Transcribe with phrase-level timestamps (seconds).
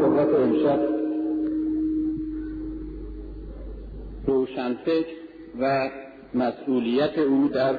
[0.00, 0.80] صحبت امشب.
[4.26, 5.14] روشنفکر
[5.60, 5.90] و
[6.34, 7.78] مسئولیت او در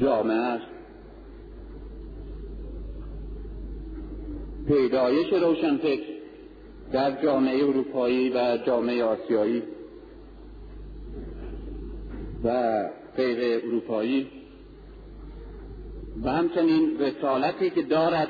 [0.00, 0.66] جامعه است.
[4.68, 6.12] پیدایش روشنفکر
[6.92, 9.62] در جامعه اروپایی و جامعه آسیایی
[12.44, 12.82] و
[13.16, 14.26] غیر اروپایی.
[16.22, 18.28] و همچنین رسالتی که دارد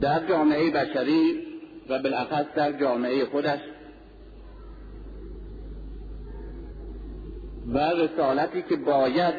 [0.00, 1.46] در جامعه بشری
[1.88, 3.60] و بالاخص در جامعه خودش.
[7.72, 9.34] و رسالتی که باید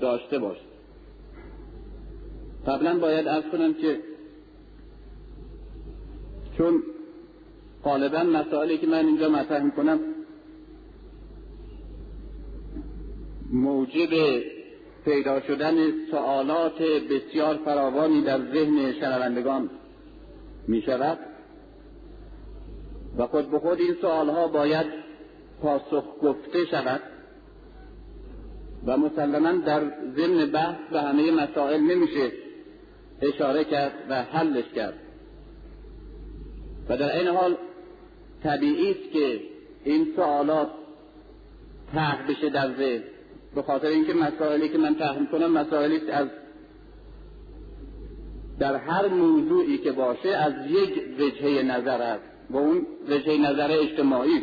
[0.00, 0.66] داشته باشد
[2.66, 4.00] قبلا باید ارز کنم که
[6.58, 6.82] چون
[7.84, 10.00] غالبا مسائلی که من اینجا مطرح می‌کنم
[13.52, 14.40] موجب
[15.06, 15.76] پیدا شدن
[16.10, 19.70] سوالات بسیار فراوانی در ذهن شنوندگان
[20.68, 21.18] می شود
[23.18, 24.86] و خود به خود این سوالها باید
[25.62, 27.00] پاسخ گفته شود
[28.86, 29.80] و مسلما در
[30.16, 32.32] ضمن بحث و همه مسائل نمیشه
[33.22, 34.94] اشاره کرد و حلش کرد.
[36.88, 37.56] و در این حال
[38.42, 39.40] طبیعی است که
[39.84, 40.68] این سوالات
[41.92, 43.15] طرح بشه در ذهن.
[43.56, 46.28] به خاطر اینکه مسائلی که من طرح می‌کنم مسائلی از
[48.58, 54.42] در هر موضوعی که باشه از یک وجهه نظر است و اون وجهه نظر اجتماعی.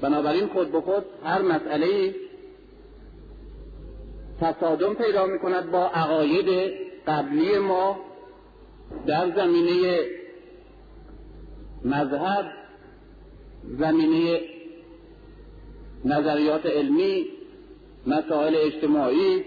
[0.00, 2.14] بنابراین خود به خود هر مسئله
[4.40, 6.72] تصادم پیدا می کند با عقاید
[7.06, 7.96] قبلی ما
[9.06, 9.98] در زمینه
[11.84, 12.46] مذهب
[13.64, 14.40] زمینه
[16.04, 17.37] نظریات علمی
[18.06, 19.44] مسائل اجتماعی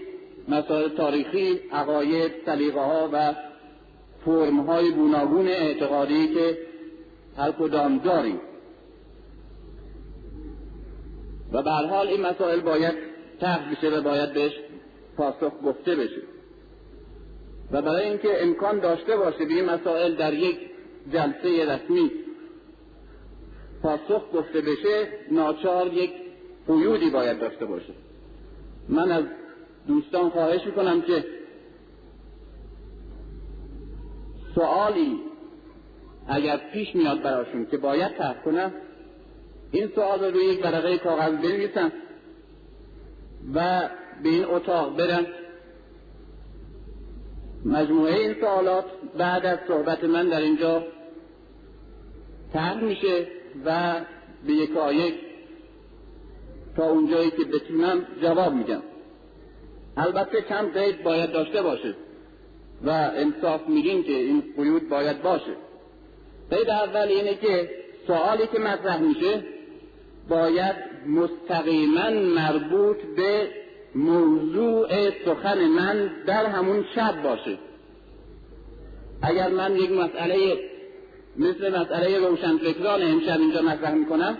[0.48, 3.34] مسائل تاریخی عقاید سلیقه ها و
[4.24, 6.58] فرم های گوناگون اعتقادی که
[7.36, 8.40] هر کدام داریم.
[11.52, 12.94] و به حال این مسائل باید
[13.40, 14.52] طرح بشه و باید بهش
[15.16, 16.22] پاسخ گفته بشه.
[17.72, 20.58] و برای اینکه امکان داشته باشه به این مسائل در یک
[21.12, 22.10] جلسه رسمی
[23.82, 26.12] پاسخ گفته بشه ناچار یک
[26.66, 27.92] قیودی باید داشته باشه.
[28.88, 29.24] من از
[29.86, 31.24] دوستان خواهش می‌کنم که
[34.54, 35.20] سوالی
[36.28, 38.72] اگر پیش میاد براشون که باید طرح کنم
[39.72, 41.92] این سوال رو روی یک ورقه کاغذ بنویسن
[43.54, 43.88] و
[44.22, 45.26] به این اتاق برن
[47.64, 48.84] مجموعه این سوالات
[49.18, 50.84] بعد از صحبت من در اینجا
[52.52, 53.26] طرح میشه
[53.64, 54.00] و
[54.46, 55.14] به یک یک
[56.76, 58.82] تا اونجایی که بتونم جواب میگم
[59.96, 61.94] البته چند قید باید داشته باشه
[62.84, 65.56] و انصاف میگیم که این قیود باید باشه.
[66.50, 67.70] قید اول اینه که
[68.06, 69.44] سوالی که مطرح میشه
[70.28, 73.48] باید مستقیما مربوط به
[73.94, 77.58] موضوع سخن من در همون شب باشه.
[79.22, 80.58] اگر من یک مسئله
[81.36, 84.38] مثل مسئله روشنفکران امشب اینجا مطرح می‌کنم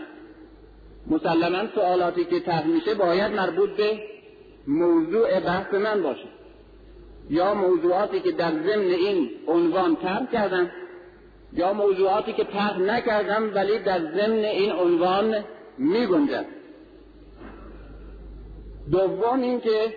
[1.07, 4.01] مسلما سوالاتی که طرح میشه باید مربوط به
[4.67, 6.29] موضوع بحث من باشه.
[7.31, 10.71] یا موضوعاتی که در ضمن این عنوان طرح کردم
[11.53, 15.45] یا موضوعاتی که طرح نکردم ولی در ضمن این عنوان
[15.79, 16.47] میگنجد
[18.91, 19.95] دوم اینکه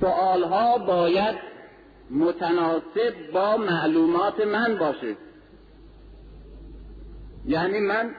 [0.00, 1.36] سوالها باید
[2.10, 5.16] متناسب با معلومات من باشه.
[7.46, 8.14] یعنی من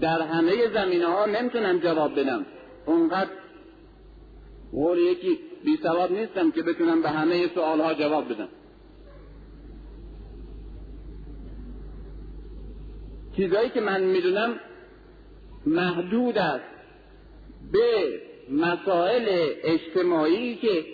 [0.00, 2.46] در همه زمینه ها نمی‌تونم جواب بدم.
[2.86, 3.30] اونقدر
[4.72, 8.48] قول یکی بی سواب نیستم که بتونم به همه سوال ها جواب بدم.
[13.36, 14.60] چیزایی که من می‌دونم
[15.66, 16.64] محدود است
[17.72, 18.20] به
[18.50, 19.26] مسائل
[19.64, 20.84] اجتماعی که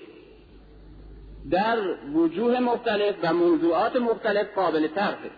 [1.50, 1.78] در
[2.14, 5.30] وجوه مختلف و موضوعات مختلف قابل طرحه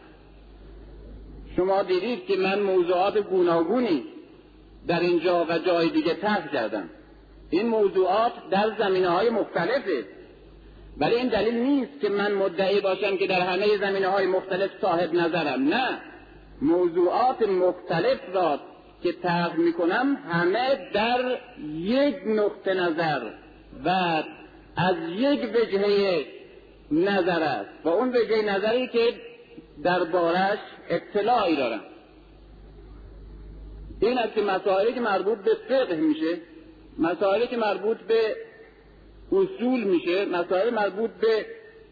[1.57, 4.05] شما دیدید که من موضوعات گوناگونی
[4.87, 6.91] در اینجا و جای دیگه طرح کردم.
[7.51, 10.05] این موضوعات در زمینه های مختلفه.
[10.99, 15.15] ولی این دلیل نیست که من مدعی باشم که در همه زمینه های مختلف صاحب
[15.15, 15.69] نظرم.
[15.69, 15.99] نه.
[16.63, 18.61] موضوعات مختلف را
[19.03, 21.39] که طرح می‌کنم همه در
[21.75, 23.21] یک نقطه نظر
[23.85, 23.89] و
[24.77, 26.25] از یک وجهه
[26.91, 27.71] نظر است.
[27.85, 29.15] و اون وجهه نظری که
[29.83, 30.59] دربارش
[30.91, 31.81] اطلاعی دارم.
[34.01, 36.39] این است که مسائلی که مربوط به فقه میشه
[36.99, 38.37] مسائلی که مربوط به
[39.33, 41.47] اصول میشه مسائل مربوط به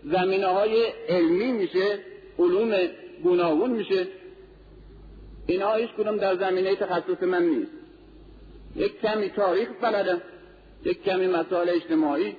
[0.05, 1.99] زمینه های علمی میشه
[2.39, 2.89] علوم
[3.23, 4.07] گوناگون میشه.
[5.47, 7.73] اینا هیچ کدوم در زمینه تخصص من نیست.
[8.77, 10.23] یک کمی تاریخ بلدم
[10.85, 12.37] یک کمی مسائل اجتماعی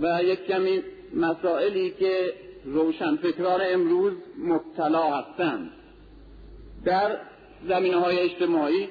[0.00, 0.82] و یک کمی
[1.14, 2.32] مسائلی که
[2.72, 5.70] روشنفکران امروز مبتلا هستند.
[6.84, 7.16] در
[7.68, 8.88] زمینه های اجتماعی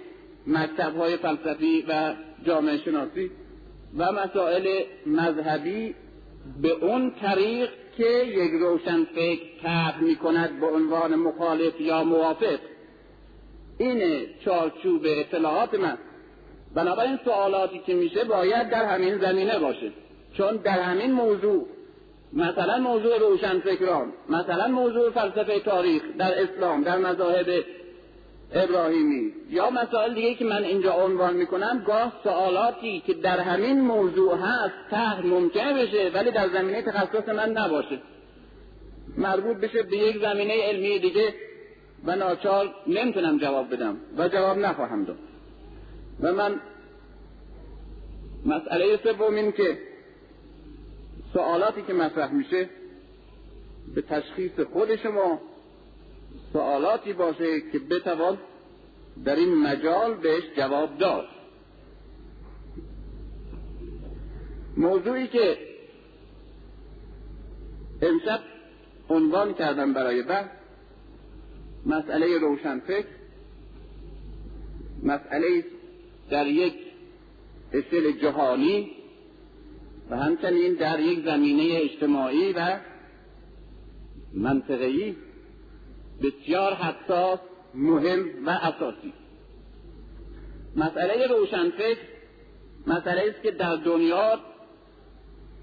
[0.47, 2.13] مکتب های فلسفی و
[2.45, 3.31] جامعه شناسی
[3.97, 5.95] و مسائل مذهبی
[6.61, 12.59] به اون طریق که یک روشنفکر طرح می کند به عنوان مخالف یا موافق.
[13.77, 15.97] این چارچوب اطلاعات من.
[16.75, 19.91] بنابراین سوالاتی که میشه باید در همین زمینه باشه.
[20.33, 21.67] چون در همین موضوع
[22.33, 27.63] مثلا موضوع روشنفکران مثلا موضوع فلسفه تاریخ در اسلام در مذاهب
[28.53, 34.37] ابراهیمی یا مسائل دیگه که من اینجا عنوان می‌کنم گاه سوالاتی که در همین موضوع
[34.37, 37.99] هست ته ممکن بشه ولی در زمینه تخصص من نباشه.
[39.17, 41.33] مربوط بشه به یک زمینه علمی دیگه
[42.05, 45.17] و ناچار نمی‌تونم جواب بدم و جواب نخواهم داد.
[46.21, 46.55] و من
[48.45, 49.77] مسئله سوم این که
[51.33, 52.69] سوالاتی که مطرح میشه
[53.95, 55.41] به تشخیص خود شما
[56.53, 58.37] سوالاتی باشه که بتوان
[59.25, 61.27] در این مجال بهش جواب داد.
[64.77, 65.57] موضوعی که
[68.01, 68.39] امشب
[69.09, 70.49] عنوان کردم برای بحث
[71.85, 73.07] مسئله روشنفکر
[75.03, 75.65] مسئله
[76.29, 76.73] در یک
[77.73, 78.96] اصل جهانی
[80.09, 82.79] و همچنین در یک زمینه اجتماعی و
[84.33, 85.15] منطقه‌ای
[86.23, 87.39] بسیار حساس
[87.73, 89.13] مهم و اساسی.
[90.75, 91.97] مسئله روشنفکر
[92.87, 94.39] مسئله است که در دنیا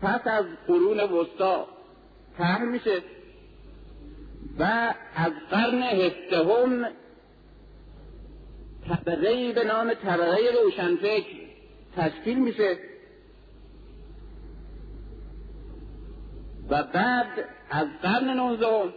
[0.02, 1.67] پس از قرون وسطا
[2.38, 3.02] طرح میشه
[4.58, 6.85] و از قرن هفدهم
[8.88, 11.26] طبقه به نام طبقه روشنفکر
[11.97, 12.79] تشکیل میشه.
[16.69, 17.26] و بعد
[17.70, 18.93] از قرن نوزدهم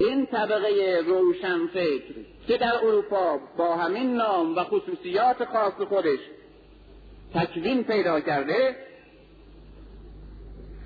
[0.00, 2.14] این طبقه روشنفکر
[2.46, 6.18] که در اروپا با همین نام و خصوصیات خاص خودش
[7.34, 8.76] تکوین پیدا کرده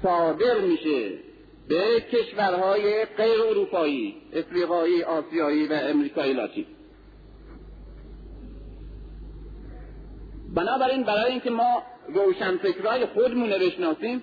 [0.03, 1.11] صادر میشه
[1.69, 6.67] به کشورهای غیر اروپایی افریقایی آسیایی و امریکایی لاتین
[10.55, 14.23] بنابراین برای اینکه ما روشنفکرهای خودمون رو بشناسیم.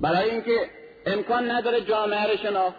[0.00, 0.70] برای اینکه
[1.06, 2.76] امکان نداره جامعه رو شناخت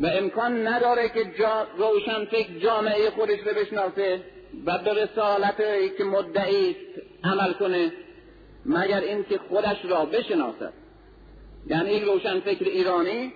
[0.00, 4.20] و امکان نداره که جا روشنفکر جامعه خودش رو بشناسه
[4.66, 5.56] و به رسالت
[5.98, 7.92] که مدعی است عمل کنه
[8.66, 10.72] مگر اینکه خودش را بشناسد.
[11.66, 13.32] یعنی یک روشنفکر ایرانی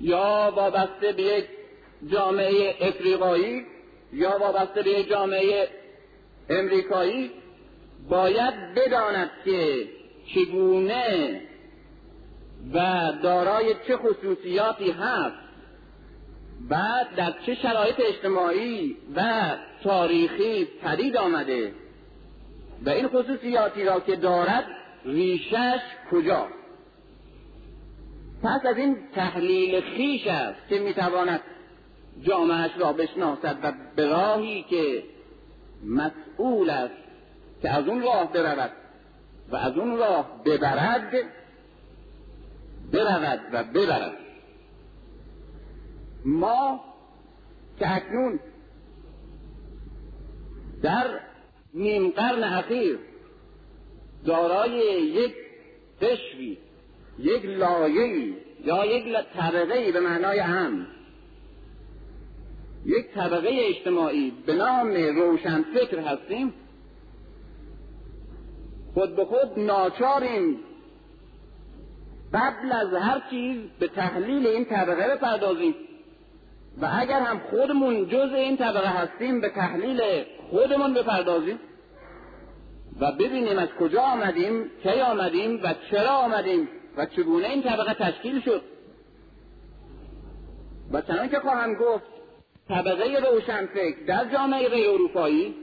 [0.00, 1.44] یا وابسته به یک
[2.12, 3.66] جامعه افریقایی
[4.12, 5.68] یا وابسته به یک جامعه
[6.48, 7.30] امریکایی
[8.08, 9.88] باید بداند که
[10.34, 11.40] چگونه
[12.74, 15.36] و دارای چه خصوصیاتی هست
[16.68, 19.52] بعد در چه شرایط اجتماعی و
[19.82, 21.72] تاریخی پدید آمده
[22.86, 24.64] و این خصوصیاتی را که دارد
[25.04, 25.80] ریشش
[26.10, 26.46] کجا
[28.42, 31.40] پس از این تحلیل خیش است که می‌تواند
[32.22, 35.02] جامعش را بشناسد و به راهی که
[35.84, 36.94] مسئول است
[37.62, 38.70] که از اون راه برود
[39.48, 41.12] و از اون راه ببرد
[42.92, 44.16] برود و ببرد.
[46.24, 46.80] ما
[47.78, 48.40] که اکنون
[50.82, 51.20] در
[51.74, 52.98] نیم قرن اخیر
[54.24, 54.72] دارای
[55.02, 55.34] یک
[56.00, 56.58] قشری
[57.18, 60.86] یک لایه‌ای یا یک طبقه به معنای هم
[62.86, 66.54] یک طبقه اجتماعی به نام روشنفکر هستیم.
[68.94, 70.56] خود به خود ناچاریم.
[72.34, 75.74] قبل از هر چیز به تحلیل این طبقه بپردازیم.
[76.80, 81.58] و اگر هم خودمون جز این طبقه هستیم به تحلیل خودمون بپردازیم.
[83.00, 88.40] و ببینیم از کجا آمدیم کی آمدیم و چرا آمدیم و چگونه این طبقه تشکیل
[88.40, 88.62] شد.
[90.92, 92.13] و چنان که خواهم گفت
[92.68, 95.54] طبقه روشنفکر در جامعه غیر اروپایی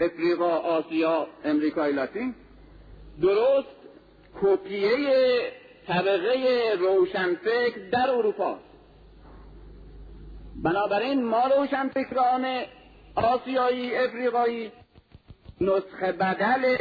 [0.00, 2.34] افریقا آسیا امریکای لاتین
[3.22, 3.76] درست
[4.42, 5.52] کپیه
[5.86, 8.58] طبقه روشنفکر در اروپا.
[10.62, 12.62] بنابراین ما روشنفکران
[13.14, 14.72] آسیایی افریقایی
[15.60, 16.76] نسخه بدل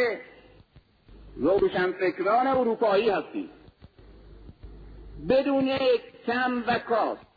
[1.36, 3.50] روشنفکران اروپایی هستیم.
[5.30, 5.78] بدون
[6.28, 7.31] کم و کاست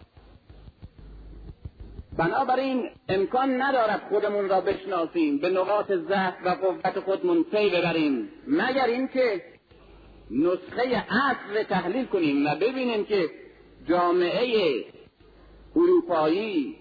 [2.18, 8.28] بنابراین امکان ندارد خودمون را بشناسیم به نقاط ضعف و قوت خودمون پی ببریم.
[8.46, 9.42] مگر اینکه
[10.30, 13.30] نسخه اصل تحلیل کنیم و ببینیم که
[13.88, 14.84] جامعه
[15.76, 16.76] اروپایی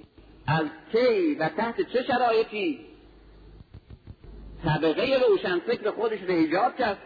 [0.47, 2.79] از کی و تحت چه شرایطی
[4.63, 6.97] طبقه روشنفکر خودش را ایجاد کرد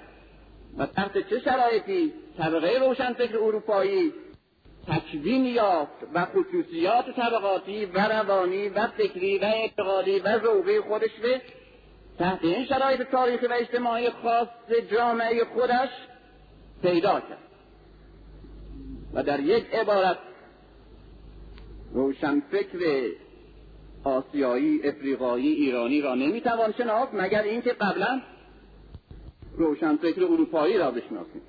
[0.77, 4.13] و تحت چه شرایطی طبقه روشنفکر اروپایی
[4.87, 11.41] تکوین یافت و خصوصیات طبقاتی و روانی و فکری و اعتقادی و ذوقی خودش به
[12.19, 14.47] تحت این شرایط تاریخی و اجتماعی خاص
[14.91, 15.89] جامعه خودش
[16.81, 17.47] پیدا کرد.
[19.13, 20.17] و در یک عبارت
[21.93, 23.09] روشنفکر
[24.03, 28.21] آسیایی افریقایی ایرانی را نمی‌توان شناخت مگر اینکه قبلا
[29.57, 31.41] روشنفکر اروپایی را بشناسیم.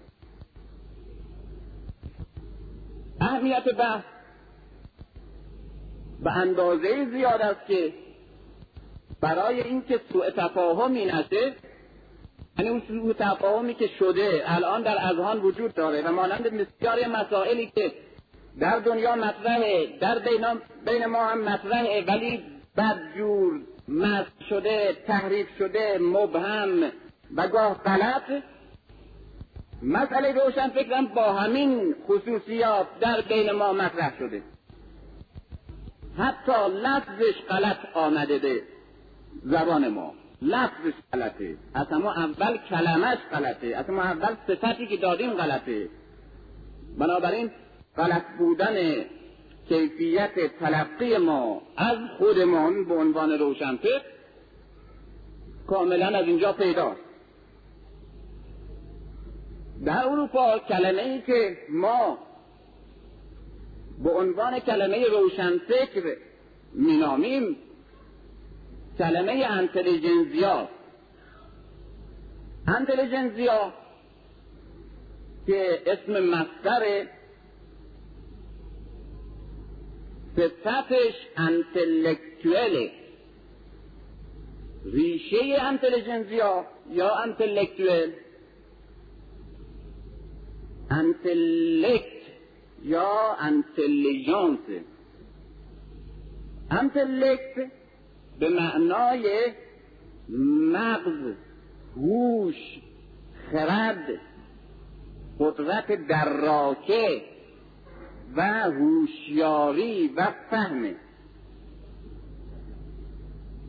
[3.28, 4.02] اهمیت بحث.
[6.24, 7.92] به اندازه زیاد است که
[9.20, 11.52] برای اینکه سوء تفاهمی نشه
[12.58, 17.66] یعنی اون سوء تفاهمی که شده الان در اذهان وجود داره و مانند بسیاری مسائلی
[17.66, 17.92] که
[18.60, 20.18] در دنیا مطرحه در
[20.86, 22.42] بین ما هم مطرحه ولی
[22.76, 26.92] بدجور مست شده تحریف شده مبهم
[27.36, 28.42] و گاه غلط
[29.82, 34.42] مسئله روشن فکرم با همین خصوصیات در بین ما مطرح شده.
[36.18, 38.62] حتی لفظش غلط آمده به
[39.44, 40.14] زبان ما.
[40.42, 41.56] لفظش غلطه.
[41.74, 43.66] اصلا ما اول کلمش غلطه.
[43.66, 45.88] اصلا ما اول صفتی که دادیم غلطه.
[46.98, 47.50] بنابراین
[47.96, 48.74] غلط بودن
[49.68, 54.02] کیفیت تلقی ما از خودمان به عنوان روشنفکر
[55.66, 57.07] کاملا از اینجا پیداست.
[59.84, 62.18] در اروپا کلمه ای که ما
[64.04, 66.16] به عنوان کلمه روشنفکر
[66.72, 67.56] مینامیم
[68.98, 70.68] کلمه انتلیجنزیا
[72.66, 73.72] انتلیجنزیا
[75.46, 77.06] که اسم مصدر
[80.36, 82.90] صفتش انتلکتوله
[84.84, 88.12] ریشه انتلیجنزیا یا انتلکتوال
[90.90, 92.18] انتلکت
[92.82, 94.58] یا انتلیجانس
[96.70, 97.70] انتلکت
[98.38, 99.52] به معنای
[100.72, 101.34] مغز
[101.96, 102.80] هوش
[103.52, 104.20] خرد
[105.40, 107.22] قدرت دراکه
[108.36, 110.94] و هوشیاری و فهم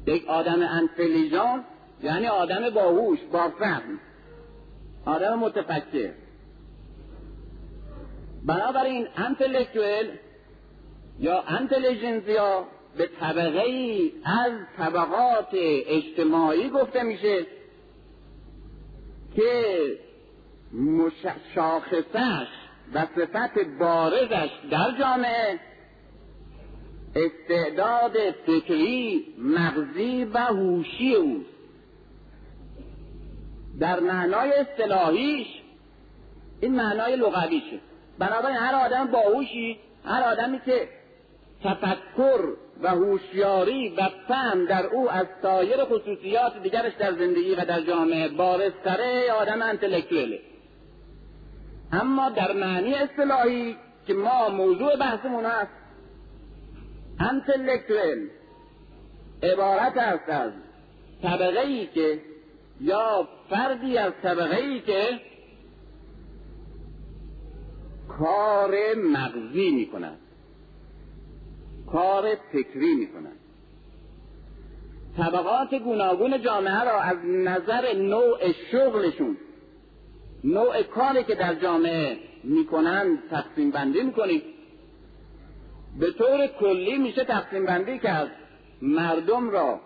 [0.07, 1.63] یک آدم انتلیجان
[2.03, 3.99] یعنی آدم باهوش با فهم
[5.05, 6.11] آدم متفکر
[8.49, 10.09] بنابراین انتلیکتویل
[11.19, 15.49] یا انتلیجنزیا به طبقه ای از طبقات
[15.87, 17.45] اجتماعی گفته میشه
[19.35, 19.63] که
[21.55, 22.47] شاخصش
[22.93, 25.59] و صفت بارزش در جامعه
[27.15, 28.13] استعداد
[28.45, 31.49] فکری مغزی و هوشی اوست.
[33.79, 35.47] در معنای اصطلاحیش
[36.61, 37.88] این معنای لغویشه.
[38.19, 40.87] بنابراین هر آدم باهوشی هر آدمی که
[41.63, 47.81] تفکر و هوشیاری و فهم در او از سایر خصوصیات دیگرش در زندگی و در
[47.81, 50.39] جامعه بارزتره آدم انتلکتوله
[51.91, 53.75] اما در معنی اصطلاحی
[54.07, 55.71] که ما موضوع بحثمون است
[57.19, 58.27] انتلکتوال
[59.43, 60.51] عبارت است از
[61.23, 62.19] طبقه ای که
[62.81, 65.19] یا فردی از طبقه ای که
[68.17, 69.89] کار مغزی می
[71.91, 73.07] کار فکری می
[75.17, 79.37] طبقات گوناگون جامعه را از نظر نوع شغلشون
[80.43, 84.41] نوع کاری که در جامعه می‌کنن تقسیم بندی می‌کنیم
[85.99, 88.31] به طور کلی میشه تقسیم بندی کرد.
[88.81, 89.79] مردم را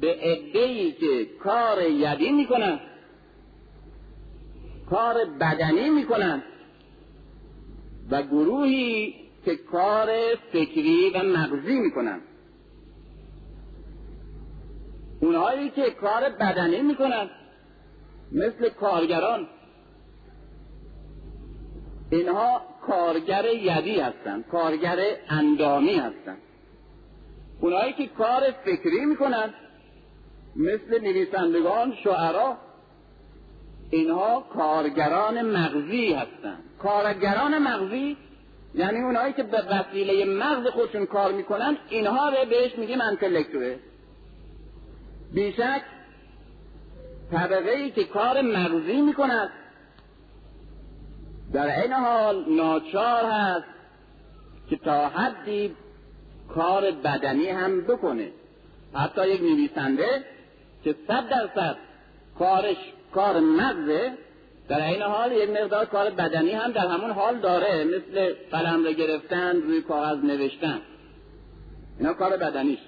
[0.00, 2.80] به عدهای که کار یدی می‌کنن
[4.90, 6.42] کار بدنی می‌کنن.
[8.10, 10.08] و گروهی که کار
[10.52, 12.20] فکری و مغزی می‌کنن.
[15.20, 17.30] اونهایی که کار بدنی می‌کنن
[18.32, 19.46] مثل کارگران.
[22.10, 24.98] اینها کارگر یدی هستند کارگر
[25.28, 26.38] اندامی هستند
[27.60, 29.54] اونهایی که کار فکری می‌کنن
[30.56, 32.56] مثل نویسندگان شعرا
[33.90, 38.16] اینها کارگران مغزی هستند کارگران مغزی
[38.74, 43.76] یعنی اونایی که به وسیله مغز خودشون کار می‌کنن اینها رو بهش میگیم انتلکتوه
[45.32, 45.82] بیشک
[47.30, 49.50] طبقه ای که کار مغزی می‌کند.
[51.52, 53.66] در این حال ناچار هست
[54.70, 55.76] که تا حدی
[56.54, 58.28] کار بدنی هم بکنه.
[58.94, 60.24] حتی یک نویسنده
[60.84, 61.76] که صد درصد
[62.38, 62.76] کارش
[63.14, 64.12] کار مغزه.
[64.68, 68.92] در این حال یک مقدار کار بدنی هم در همون حال داره مثل قلم رو
[68.92, 70.80] گرفتن روی کاغذ نوشتن.
[71.98, 72.78] اینا کار بدنیش.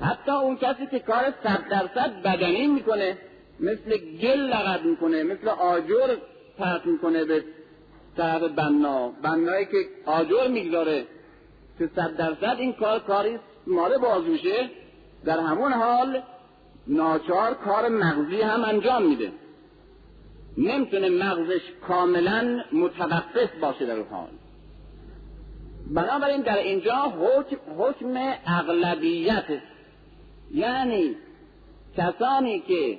[0.00, 3.18] حتی اون کسی که کار صد درصد بدنی می‌کنه
[3.60, 6.16] مثل گل لغت می‌کنه مثل آجر
[6.58, 7.44] پرت می‌کنه به
[8.16, 9.08] طرف بنا.
[9.08, 9.76] بنایی که
[10.06, 11.04] آجر می‌گذاره
[11.78, 14.70] که صد درصد این کار کاری ماره بازوشه
[15.24, 16.22] در همون حال
[16.88, 19.32] ناچار کار مغزی هم انجام میده.
[20.58, 24.28] نمی‌تونه مغزش کاملا متوقف باشه در حال.
[25.90, 29.44] بنابراین در اینجا حکم, حکم اغلبیت
[30.54, 31.16] یعنی
[31.96, 32.98] کسانی که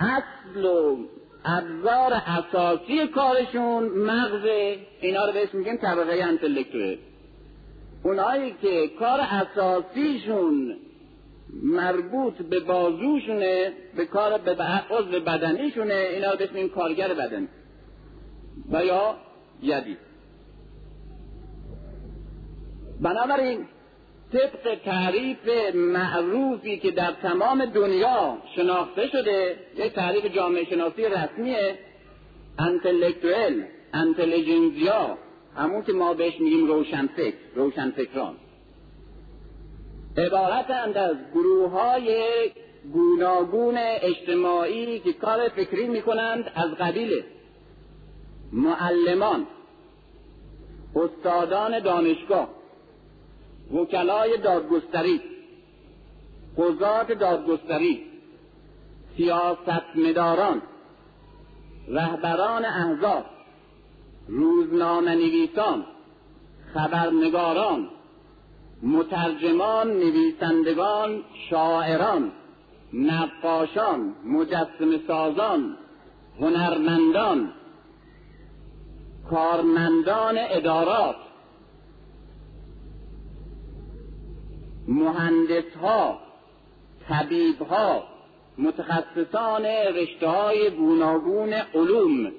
[0.00, 0.96] اصل و
[1.44, 4.44] ابزار اساسی کارشون مغز
[5.00, 6.96] اینا رو بهش میگیم طبقه انتلکتوه
[8.02, 10.76] اونایی که کار اساسیشون
[11.62, 14.54] مربوط به بازوشونه به کار به
[14.90, 17.48] عضو بدنیشونه اینا رو بهش کارگر بدن.
[18.72, 19.16] و یا
[19.62, 19.96] یدی
[23.00, 23.66] بنابراین
[24.32, 31.78] طبق تعریف معروفی که در تمام دنیا شناخته شده یک تعریف جامعه شناسی رسمیه
[32.58, 33.62] انتلکتوئل
[33.94, 35.18] انتلیجنزیا
[35.56, 38.34] همون که ما بهش میگیم روشنفکر روشنفکران.
[40.18, 42.24] عبارتند از گروه های
[42.92, 47.22] گوناگون اجتماعی که کار فکری می‌کنند از قبیل
[48.52, 49.46] معلمان
[50.96, 52.48] استادان دانشگاه
[53.74, 55.20] وکلای دادگستری
[56.58, 58.02] قضات دادگستری
[59.16, 60.62] سیاستمداران
[61.88, 63.24] رهبران احزاب
[64.28, 65.84] روزنامه نویسان
[66.74, 67.88] خبرنگاران
[68.82, 72.32] مترجمان نویسندگان شاعران
[72.92, 75.76] نقاشان مجسم سازان
[76.40, 77.52] هنرمندان
[79.30, 81.16] کارمندان ادارات
[84.88, 86.18] مهندسها
[87.08, 88.04] طبیبها
[88.58, 92.32] متخصصان رشته های گوناگون علوم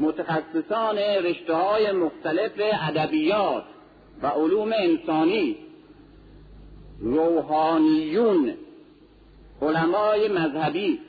[0.00, 2.52] متخصصان رشته های مختلف
[2.88, 3.64] ادبیات
[4.22, 5.63] و علوم انسانی.
[7.04, 8.54] روحانیون
[9.62, 11.00] علمای مذهبی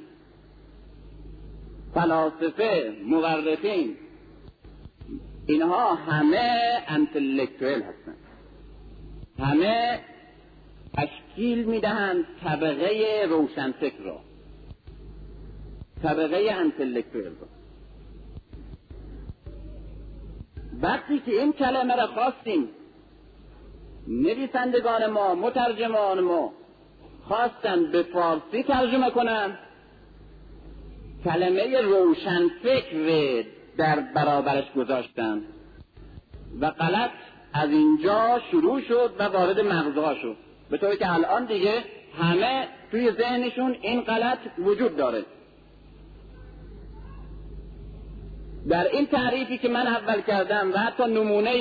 [1.94, 3.96] فلاسفه مورخین.
[5.48, 8.18] اینها همه انتلکتوئل هستند.
[9.40, 10.00] همه
[10.94, 14.20] تشکیل می‌دهند طبقه روشنفکر را.
[16.04, 17.48] طبقه انتلکتوئل را.
[20.82, 22.70] وقتی که این کلمه را خواستیم
[24.08, 26.54] نویسندگان ما مترجمان ما
[27.28, 29.58] خواستن به فارسی ترجمه کنن.
[31.24, 33.46] کلمه روشنفکر
[33.78, 35.42] در برابرش گذاشتن.
[36.62, 37.12] و غلط
[37.54, 40.36] از اینجا شروع شد و وارد مغزها شد.
[40.70, 41.84] به طوری که الان دیگه
[42.20, 45.26] همه توی ذهنشون این غلط وجود داره.
[48.70, 51.52] در این تعریفی که من اول کردم و حتی نمونه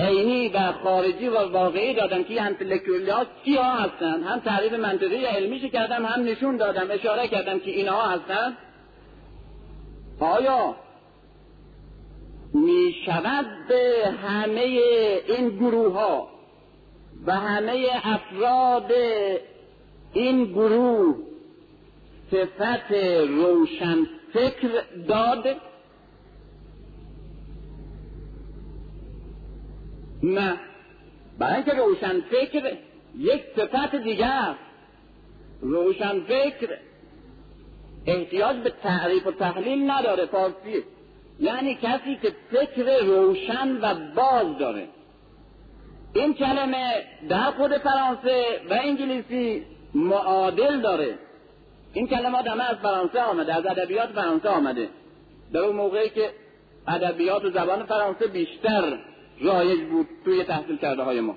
[0.00, 5.64] عینی و خارجی و واقعی دادم که انتلکتولی ها ها هستن؟ هم تعریف منطقی علمیش
[5.64, 8.56] کردم هم نشون دادم اشاره کردم که اینها هستن.
[10.20, 10.76] آیا
[12.54, 14.60] می شود به همه
[15.28, 16.28] این گروه ها
[17.26, 18.92] و همه افراد
[20.12, 21.16] این گروه
[22.30, 22.92] صفت
[23.28, 24.68] روشن فکر
[25.08, 25.56] داد؟
[30.22, 30.56] نه.
[31.38, 32.76] برای اینکه روشن فکر
[33.18, 34.54] یک صفت دیگر
[35.60, 36.78] روشن فکر
[38.06, 40.84] احتیاج به تعریف و تحلیل نداره فارسی.
[41.40, 44.88] یعنی کسی که فکر روشن و باز داره.
[46.14, 51.18] این کلمه در خود فرانسه و انگلیسی معادل داره.
[51.92, 54.88] این کلمات همه از فرانسه آمده از ادبیات فرانسه آمده.
[55.52, 56.30] در اون موقعی که
[56.88, 58.98] ادبیات و زبان فرانسه بیشتر
[59.40, 61.36] رایج بود توی تحصیل کرده های ما.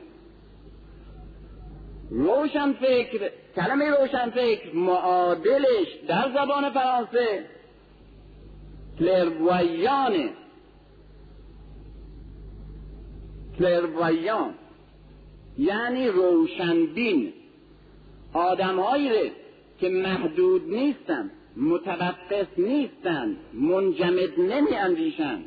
[2.09, 7.45] روشن فکر کلمه روشن فکر معادلش در زبان فرانسه.
[8.99, 10.29] کلرویانه
[13.59, 14.53] کلرویان.
[15.57, 17.33] یعنی روشنبین
[18.33, 19.31] آدمهایی
[19.79, 25.45] که محدود نیستند متوقف نیستند منجمد نمی اندیشند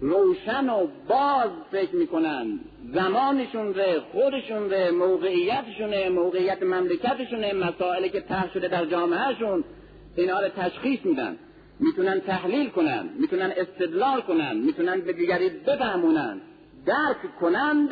[0.00, 2.60] روشن و باز فکر می‌کنن.
[2.94, 9.64] زمانشون ره خودشون ره موقعیتشونه موقعیت مملکتشونه مسائلی که طرح شده در جامعهشون
[10.16, 11.36] اینا رو تشخیص میدن.
[11.80, 16.40] می‌تونن تحلیل کنن می‌تونن استدلال کنن می‌تونن به دیگری بفهمونن.
[16.86, 17.88] درک کنند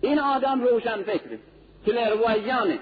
[0.00, 1.38] این آدم روشن فکره.
[1.86, 2.78] کلرویانه.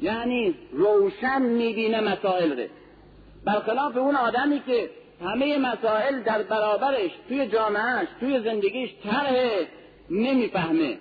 [0.00, 2.70] یعنی روشن می‌بینه مسائل ره
[3.44, 4.90] برخلاف اون آدمی که
[5.24, 9.34] همه مسائل در برابرش توی جامعهش توی زندگیش طرح
[10.10, 10.98] نمی‌فهمه.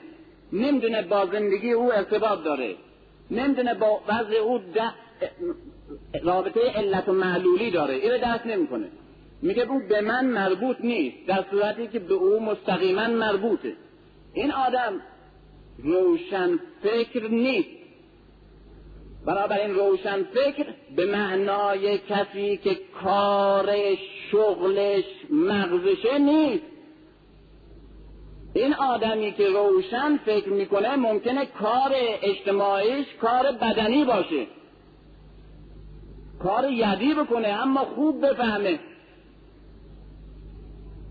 [0.53, 2.75] نمی‌دونه با زندگی او ارتباط داره.
[3.31, 4.59] نمی‌دونه با وضع او
[6.23, 7.93] رابطه علت و معلولی داره.
[7.93, 8.87] اینو درک نمی‌کنه.
[9.41, 13.73] میگه او به من مربوط نیست در صورتی که به او مستقیما مربوطه.
[14.33, 15.01] این آدم
[15.77, 17.80] روشن فکر نیست.
[19.27, 23.69] این روشن فکر به معنای کسی که کار
[24.31, 26.63] شغلش مغزشه نیست.
[28.53, 34.47] این آدمی که روشن فکر می‌کنه ممکنه کار اجتماعیش کار بدنی باشه.
[36.43, 38.79] کار یدی بکنه اما خوب بفهمه.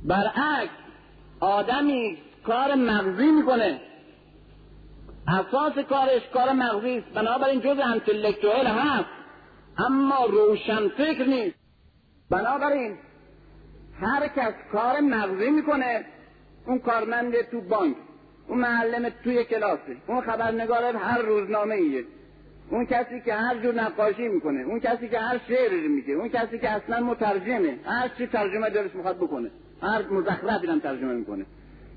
[0.04, 0.70] برعکس
[1.40, 3.80] آدمی کار مغزی می‌کنه.
[5.30, 7.08] اساس کارش کار مغزی است.
[7.14, 9.08] بنابراین جز انتلکتوئل هست.
[9.78, 11.56] اما روشن فکر نیست.
[12.30, 12.98] بنابراین
[14.00, 16.04] هر کس کار مغزی می‌کنه
[16.66, 17.96] اون کارمند تو بانک
[18.48, 22.04] اون معلم توی کلاسه اون خبرنگار هر روزنامه ایه
[22.70, 26.58] اون کسی که هر جور نقاشی می‌کنه اون کسی که هر شعری میگه اون کسی
[26.58, 29.50] که اصلا مترجمه هر چی ترجمه دارش می‌خواد بکنه
[29.82, 31.46] هر مزخرفی هم ترجمه می‌کنه.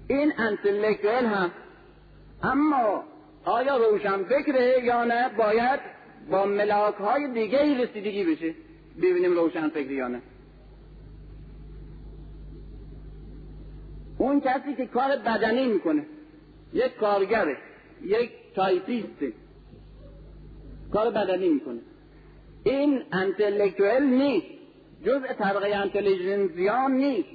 [0.07, 1.51] این انتلکتوئل هم
[2.43, 3.03] اما
[3.45, 5.79] آیا روشن فکره یا نه؟ باید
[6.31, 8.53] با ملاک های دیگه ای رسیدگی بشه.
[8.97, 10.21] ببینیم روشن فکره یا نه.
[14.17, 16.05] اون کسی که کار بدنی می‌کنه
[16.73, 17.57] یک کارگره
[18.03, 19.33] یک تایپیسته
[20.93, 21.79] کار بدنی می‌کنه.
[22.63, 24.47] این انتلکتوئل نیست
[25.05, 27.29] جزء طبقه انتلیجنزیان نیست.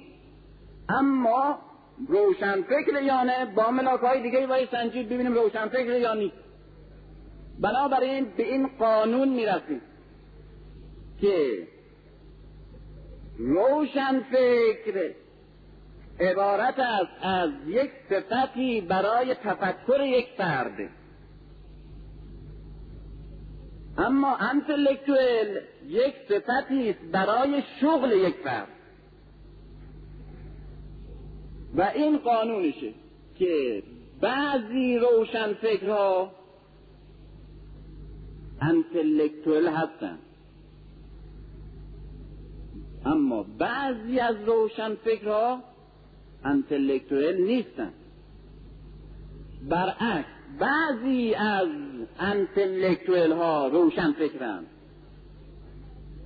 [0.89, 1.59] اما
[2.07, 6.37] روشن فکر یا نه با ملاک های دیگه باید سنجید ببینیم روشن فکر یا نیست
[7.61, 9.81] بنابراین به این قانون می‌رسیم
[11.21, 11.67] که
[13.39, 15.15] روشن فکر
[16.21, 20.91] عبارت است از یک صفتی برای تفکر یک فرد.
[23.99, 28.78] اما انتلکتوئل یک صفتی است برای شغل یک فرد.
[31.79, 32.93] و این قانونشه
[33.39, 33.83] که
[34.21, 36.31] بعضی روشن فکرها
[38.61, 40.19] انتلکتوئل هستن.
[43.07, 45.63] اما بعضی از روشن فکرها
[46.45, 47.93] انتلکتوئل نیستن.
[49.69, 51.69] برعکس بعضی از
[52.19, 54.65] انتلکتوئل ها روشن فکرن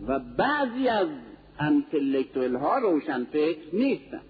[0.06, 1.08] و بعضی از
[1.58, 4.20] انتلکتوئل ها روشن فکر نیستن.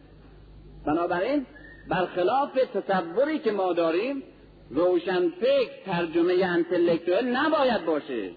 [0.86, 1.46] بنابراین
[1.88, 2.50] برخلاف
[2.88, 4.22] تصوری که ما داریم
[4.70, 8.30] روشن فکر ترجمه انتلکتوئل نباید باشه.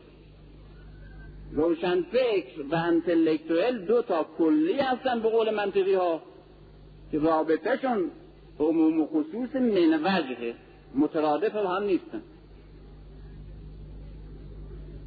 [1.52, 6.22] روشن فکر و انتلکتوئل دو تا کلی هستن به قول منطقی ها
[7.12, 8.12] که رابطهشون
[8.60, 10.54] عموم و خصوص من وجهه
[10.96, 12.22] مترادف هم نیستن.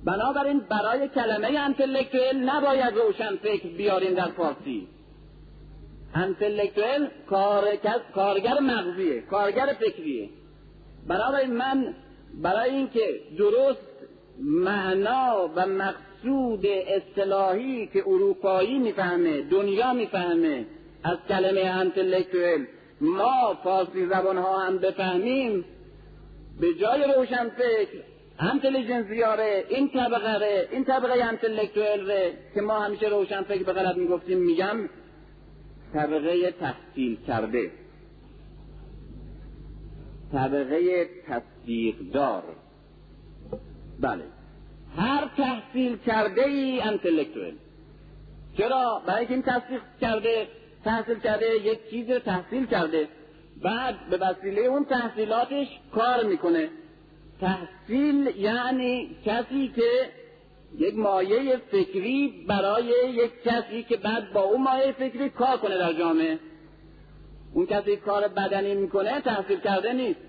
[0.05, 4.89] بنابراین برای کلمه انتلکتوئل نباید روشن فکر بیاریم در فارسی.
[6.15, 7.07] انتلکتوئل
[8.15, 10.29] کارگر مغزیه کارگر فکریه.
[11.09, 11.95] بنابراین من
[12.43, 13.89] برای اینکه درست
[14.41, 20.67] معنا و مقصود اصطلاحی که اروپایی می‌فهمه دنیا می‌فهمه
[21.05, 22.65] از کلمه انتلکتوئل
[23.01, 25.65] ما فارسی زبان ها هم بفهمیم
[26.61, 28.03] به جای روشن فکر
[28.41, 33.97] انتلیجنسیاره این طبقه ره این طبقه انتلکتوئل ره که ما همیشه روشن فکر به غلط
[33.97, 34.89] می‌گفتیم میگم
[35.95, 37.71] طبقه تحصیل کرده.
[40.33, 42.43] طبقه تصدیق دار
[44.01, 44.25] بله.
[44.97, 47.55] هر تحصیل کرده ای انتلکتوئل
[48.59, 50.47] چرا؟ برای این تصدیق کرده
[50.85, 53.09] تحصیل کرده یک چیز تحصیل کرده.
[53.63, 56.69] بعد به وسیله اون تحصیلاتش کار می‌کنه.
[57.41, 59.91] تحصیل یعنی کسی که
[60.77, 65.93] یک مایه فکری برای یک کسی که بعد با اون مایه فکری کار کنه در
[65.93, 66.39] جامعه.
[67.55, 70.21] اون کسی کار بدنی می‌کنه تحصیل کرده نیست.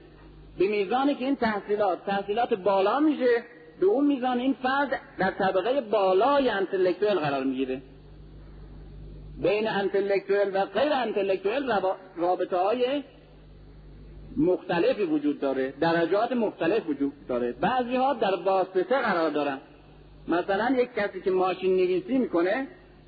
[0.57, 3.43] به میزانی که این تحصیلات تحصیلات بالا میشه
[3.79, 7.81] به اون میزان این فرد در طبقه بالای انتلکتویل قرار می‌گیره.
[9.41, 11.71] بین انتلکتویل و غیر انتلکتویل
[12.15, 13.03] رابطه های
[14.37, 17.51] مختلفی وجود داره درجات مختلف وجود داره.
[17.51, 19.57] بعضی ها در واسطه قرار دارن.
[20.29, 22.67] مثلا یک کسی که ماشین نویسی می‌کنه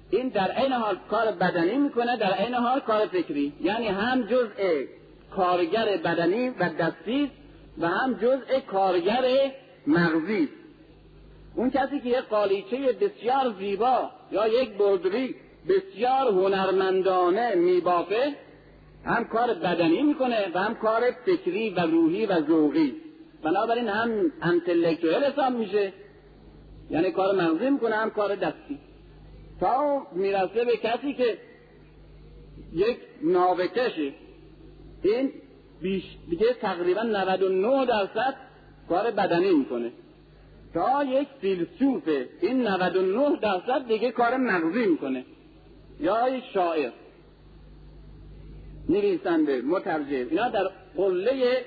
[0.09, 3.53] این در عین حال کار بدنی می‌کنه در عین حال کار فکری.
[3.61, 4.83] یعنی هم جزء
[5.35, 7.31] کارگر بدنی و دستی
[7.77, 9.51] و هم جزء کارگر
[9.87, 10.49] مغزی.
[11.55, 15.35] اون کسی که یک قالیچه بسیار زیبا یا یک بردری
[15.69, 18.35] بسیار هنرمندانه میبافه
[19.05, 22.95] هم کار بدنی می‌کنه و هم کار فکری و روحی و ذوقی.
[23.43, 25.93] بنابراین هم انتلکتویل حساب میشه.
[26.91, 28.79] یعنی کار مغزی می‌کنه هم کار دستی.
[29.59, 31.37] تا می‌رسه به کسی که
[32.73, 34.13] یک ناوکشه
[35.03, 35.31] این
[35.81, 38.35] بیش دیگه تقریبا 99 درصد
[38.89, 39.91] کار بدنی می‌کنه.
[40.73, 45.25] تا یک فیلسوفه این 99 درصد دیگه کار مغزی می‌کنه.
[45.99, 46.91] یا یک شاعر.
[48.89, 51.65] نویسنده مترجم اینا در قله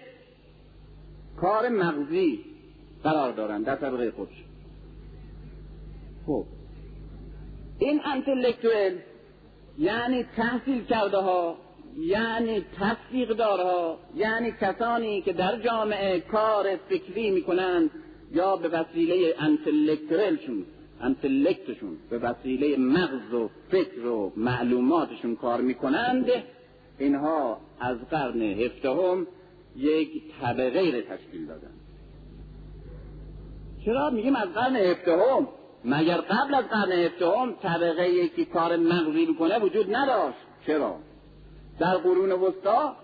[1.41, 2.45] کار مغزی
[3.05, 4.45] قرار دارن در طبقه خودش
[6.27, 6.45] خب.
[7.79, 8.99] این انتلکتوئل
[9.79, 11.57] یعنی تحصیل کرده ها
[11.97, 17.91] یعنی تصدیق دارها یعنی کسانی که در جامعه کار فکری می‌کنند
[18.33, 20.65] یا به وسیله انتلکتوئلشون
[21.01, 26.27] انتلکتشون به وسیله مغز و فکر و معلوماتشون کار می‌کنند
[26.99, 29.27] اینها از قرن هفدهم
[29.77, 30.09] یک
[30.41, 31.71] طبقه را تشکیل دادن
[33.85, 35.49] چرا میگیم از قرن هفدهم؟
[35.85, 40.39] مگر قبل از قرن هفدهم طبقه یکی کار مغزی می‌کنه وجود نداشت.
[40.67, 40.97] چرا؟
[41.79, 42.97] در قرون وسطا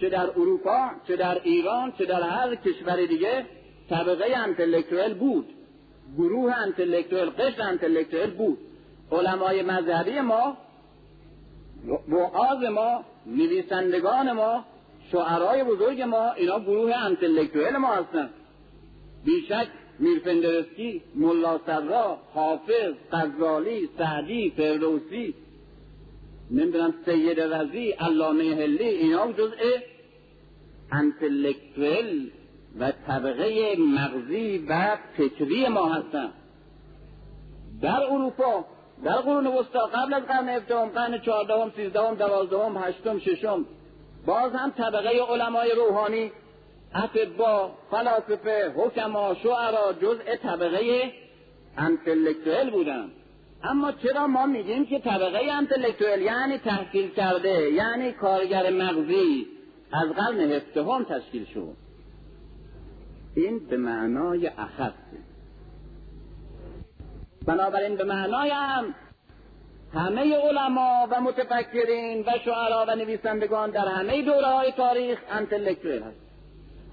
[0.00, 3.46] چه در اروپا چه در ایران چه در هر کشور دیگه
[3.90, 5.46] طبقه انتلکتوئل بود.
[6.18, 8.58] گروه انتلکتوئل قشر انتلکتوئل بود.
[9.12, 10.56] علمای مذهبی ما
[12.08, 14.64] وعاظ ما نویسندگان ما
[15.12, 18.30] شعرهای بزرگ ما اینا گروه انتلکتوئل ما هستن.
[19.24, 19.68] بیشک
[20.00, 25.34] میرفندرسکی ملا سرا حافظ غزالی سعدی فردوسی
[26.50, 29.56] نمی‌دونم سید رزی علامه هلی اینا جزء
[30.92, 32.26] انتلکتوئل
[32.80, 36.30] و طبقه مغزی و فکری ما هستن.
[37.82, 38.64] در اروپا
[39.04, 43.64] در قرون وسطا قبل از قرن هفدهم قرن چهاردهم سیزدهم دوازدهم هشتم ششم
[44.26, 46.32] باز هم طبقه علمای روحانی
[46.94, 51.12] اطبا فلاسفه حکما شعرا جزء طبقه
[51.78, 53.10] انتلکتوئل بودن.
[53.64, 59.46] اما چرا ما میگیم که طبقه انتلکتوئل یعنی تحصیل کرده یعنی کارگر مغزی؟
[59.92, 61.76] از قرن هفدهم تشکیل شد.
[63.36, 64.92] این به معنای اخص.
[67.46, 68.94] بنابراین به معنای هم
[69.94, 76.29] همه علما و متفکرین و شعرا و نویسندگان در همه دوره های تاریخ انتلکتویل هست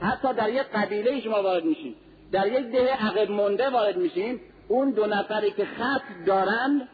[0.01, 1.95] حتی در یک قبیله شما وارد میشین.
[2.31, 4.39] در یک ده عقب مونده وارد میشین.
[4.67, 6.87] اون دو نفری که خط دارن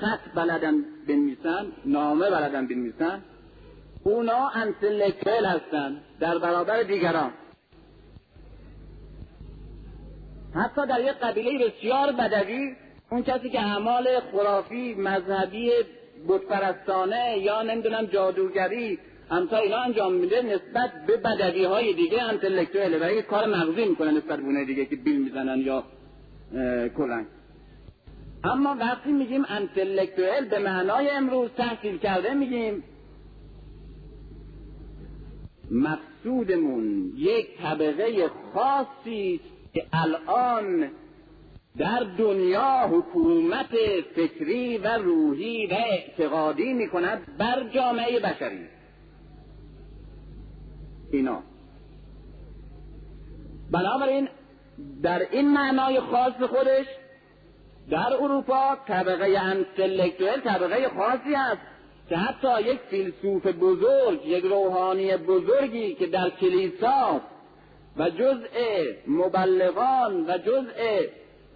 [0.00, 0.74] خط بلدن
[1.08, 3.22] بنویسن نامه بلدن بنویسن
[4.04, 7.30] اونا انتلکتویل هستن در برابر دیگران.
[10.54, 12.76] حتی در یک قبیله بسیار بدوی
[13.10, 15.70] اون کسی که اعمال خرافی مذهبی
[16.28, 18.98] بتپرستانه یا نمی‌دونم جادوگری
[19.30, 24.16] همتا اینا انجام میده نسبت به بدوی های دیگه انتلکتوئله و یک کار مغزی می‌کنن
[24.16, 25.84] نسبت به دیگه که بیل می‌زنن یا
[26.96, 27.26] کلنگ.
[28.44, 32.84] اما وقتی میگیم انتلکتوئل به معنای امروز تحصیل کرده میگیم
[35.70, 39.40] مقصودمون یک طبقه خاصی
[39.74, 40.90] که الان
[41.78, 43.76] در دنیا حکومت
[44.14, 48.75] فکری و روحی و اعتقادی می کند بر جامعه بشری.
[51.12, 51.42] اینا.
[53.70, 54.28] بنابراین
[55.02, 56.86] در این معنای خاص خودش
[57.90, 61.60] در اروپا طبقه انتلکتوئل طبقه خاصی است
[62.08, 67.20] که حتی یک فیلسوف بزرگ یک روحانی بزرگی که در کلیسا
[67.96, 68.46] و جزء
[69.06, 71.02] مبلغان و جزء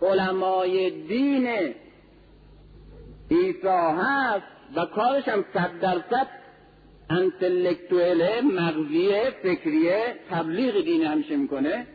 [0.02, 1.74] علمای دین
[3.30, 6.26] عیسی هست و کارش هم صد درصد
[7.10, 11.86] انتلکتوئل مغزی فکریه تبلیغ دین همیشه می‌کنه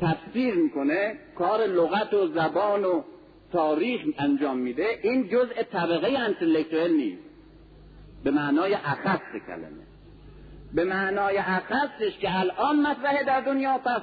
[0.00, 3.02] تفسیر می‌کنه کار لغت و زبان و
[3.52, 7.22] تاریخ انجام میده این جزء طبقه انتلکتوال نیست
[8.24, 9.86] به معنای اخص کلمه
[10.74, 14.02] به معنای اخصش که الان مطرحه در دنیا پس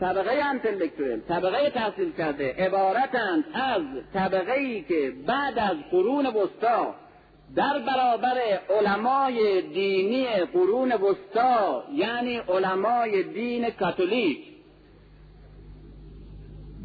[0.00, 3.82] طبقه انتلکتوال طبقه تحصیل کرده عبارتند از
[4.14, 6.94] طبقه ای که بعد از قرون وسطا
[7.56, 8.38] در برابر
[8.70, 14.38] علمای دینی قرون وسطا یعنی علمای دین کاتولیک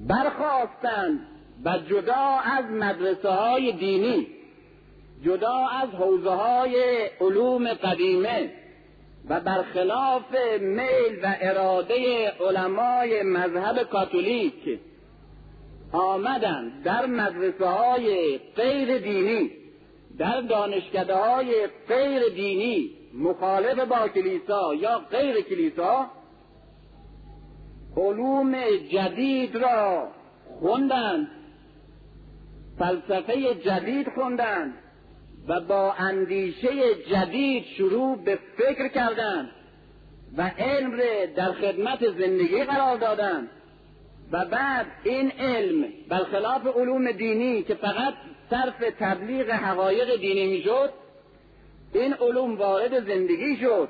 [0.08, 1.20] برخواستند
[1.66, 4.28] و جدا از مدرسه های دینی
[5.24, 8.50] جدا از حوزه های علوم قدیمه
[9.30, 14.80] و برخلاف میل و اراده علمای مذهب کاتولیک
[15.92, 19.52] آمدن در مدرسه های غیر دینی.
[20.20, 26.06] در دانشکده های غیر دینی مخالف با کلیسا یا غیر کلیسا
[27.98, 28.56] علوم
[28.92, 30.08] جدید را
[30.60, 31.28] خوندند
[32.80, 34.74] فلسفه جدید خوندند
[35.48, 39.50] و با اندیشه جدید شروع به فکر کردند
[40.38, 43.50] و علم را در خدمت زندگی قرار دادند.
[44.32, 48.14] و بعد این علم برخلاف علوم دینی که فقط
[48.50, 50.90] صرف تبلیغ حقایق دینی می‌شد
[51.94, 53.90] این علوم وارد زندگی شد.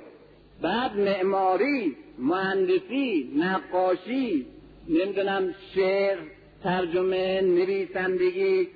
[0.61, 4.45] بعد معماری مهندسی نقاشی
[4.89, 6.17] نمی‌دونم شعر
[6.63, 8.67] ترجمه نویسندگی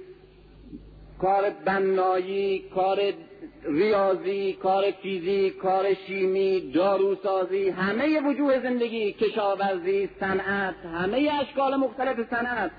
[1.21, 3.13] کار بنایی کار
[3.65, 12.71] ریاضی کار فیزیک کار شیمی داروسازی همه وجوه زندگی کشاورزی صنعت همه اشکال مختلف صنعت.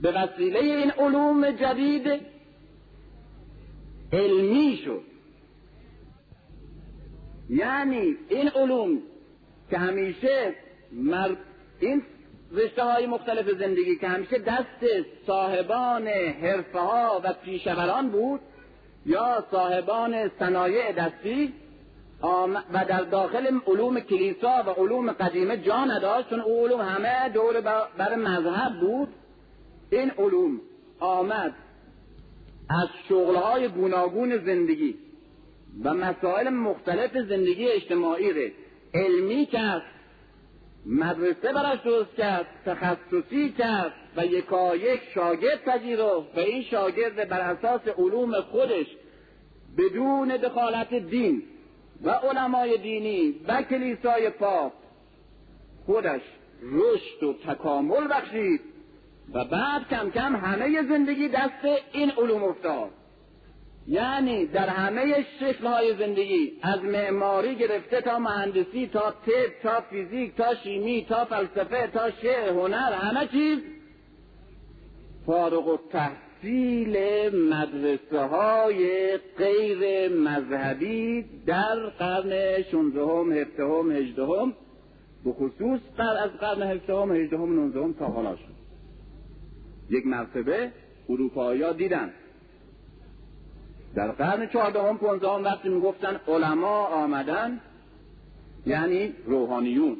[0.00, 2.20] به وسیله این علوم جدید
[4.12, 5.02] علمی شد.
[7.48, 8.98] یعنی این علوم
[9.70, 10.54] که همیشه
[10.92, 11.36] مر...
[11.80, 12.02] این
[12.52, 14.84] رشته های مختلف زندگی که همیشه دست
[15.26, 16.06] صاحبان
[16.42, 18.40] حرفه ها و پیشوران بود
[19.06, 21.54] یا صاحبان صنایع دستی
[22.72, 27.60] و در داخل علوم کلیسا و علوم قدیمه جا نداشت چون علوم همه دور
[27.98, 29.08] بر مذهب بود.
[29.90, 30.60] این علوم
[31.00, 31.54] آمد
[32.70, 34.94] از شغلهای گوناگون زندگی
[35.84, 38.48] و مسائل مختلف زندگی اجتماعی را
[38.94, 39.82] علمی کرد
[40.86, 47.40] مدرسه براش درست کرد تخصصی کرد و یکا یک شاگرد پذیرفت و این شاگرد بر
[47.40, 48.86] اساس علوم خودش
[49.78, 51.42] بدون دخالت دین
[52.04, 54.72] و علمای دینی و کلیسای پاک
[55.86, 56.20] خودش
[56.62, 58.60] رشد و تکامل بخشید.
[59.34, 62.90] و بعد کم کم همه زندگی دست این علوم افتاد.
[63.86, 65.24] یعنی در همه
[65.64, 71.86] های زندگی از معماری گرفته تا مهندسی تا طب تا فیزیک تا شیمی تا فلسفه
[71.86, 73.58] تا شعر هنر همه چیز
[75.26, 76.96] فارغ و تحصیل
[77.36, 84.54] مدرسه های غیر مذهبی در قرن 16 هم 17 هم 18 هم
[85.24, 88.59] به خصوص از قرن 17 هم 18 هم 19 هم تا حالا شد.
[89.90, 90.72] یک مرتبه
[91.08, 92.12] اروپایی دیدن.
[93.94, 97.60] در قرن چهاردهم پونزدهم وقتی می‌گفتن علما آمدن
[98.66, 99.96] یعنی روحانیون.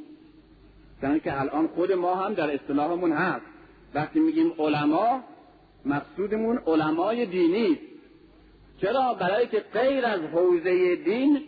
[1.03, 3.44] در که الان خود ما هم در اصطلاحمون هست.
[3.94, 5.20] وقتی میگیم علما
[5.85, 7.79] مقصودمون علمای دینی.
[8.81, 11.42] چرا؟ برای که غیر از حوزه دین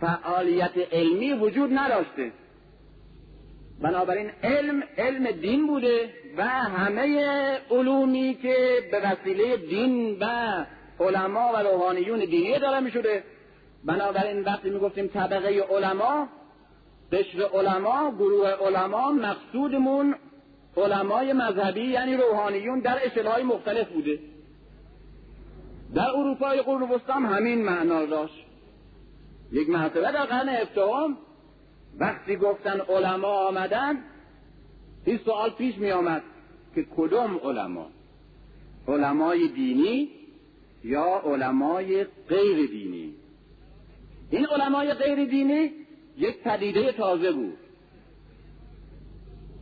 [0.00, 2.32] فعالیت علمی وجود نداشته.
[3.82, 7.20] بنابراین علم علم دین بوده و همه
[7.70, 8.56] علومی که
[8.90, 10.26] به وسیله دین و
[11.00, 13.24] علما و روحانیون دینی داره می شده
[13.84, 16.28] بنابراین وقتی می گفتیم طبقه علما
[17.12, 20.14] قشر علما گروه علما مقصودمون
[20.76, 24.18] علمای مذهبی یعنی روحانیون در اشلهای مختلف بوده.
[25.94, 28.46] در اروپای قرون وسطا همین معنا داشت.
[29.52, 30.48] یک مرتبه در قرن
[31.98, 33.98] وقتی گفتن علما آمدن
[35.04, 36.22] این سوال پیش می آمد
[36.74, 37.90] که کدوم علما؟
[38.88, 40.08] علمای دینی
[40.84, 43.14] یا علمای غیر دینی؟
[44.30, 45.70] این علمای غیر دینی
[46.16, 47.58] یک پدیده تازه بود.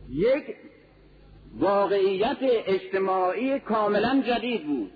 [0.09, 0.55] یک
[1.59, 4.91] واقعیت اجتماعی کاملا جدید بود.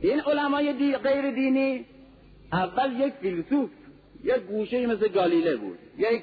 [0.00, 1.84] این علمای دی غیر دینی
[2.52, 3.70] اول یک فیلسوف
[4.24, 6.22] یک گوشه مثل گالیله بود یک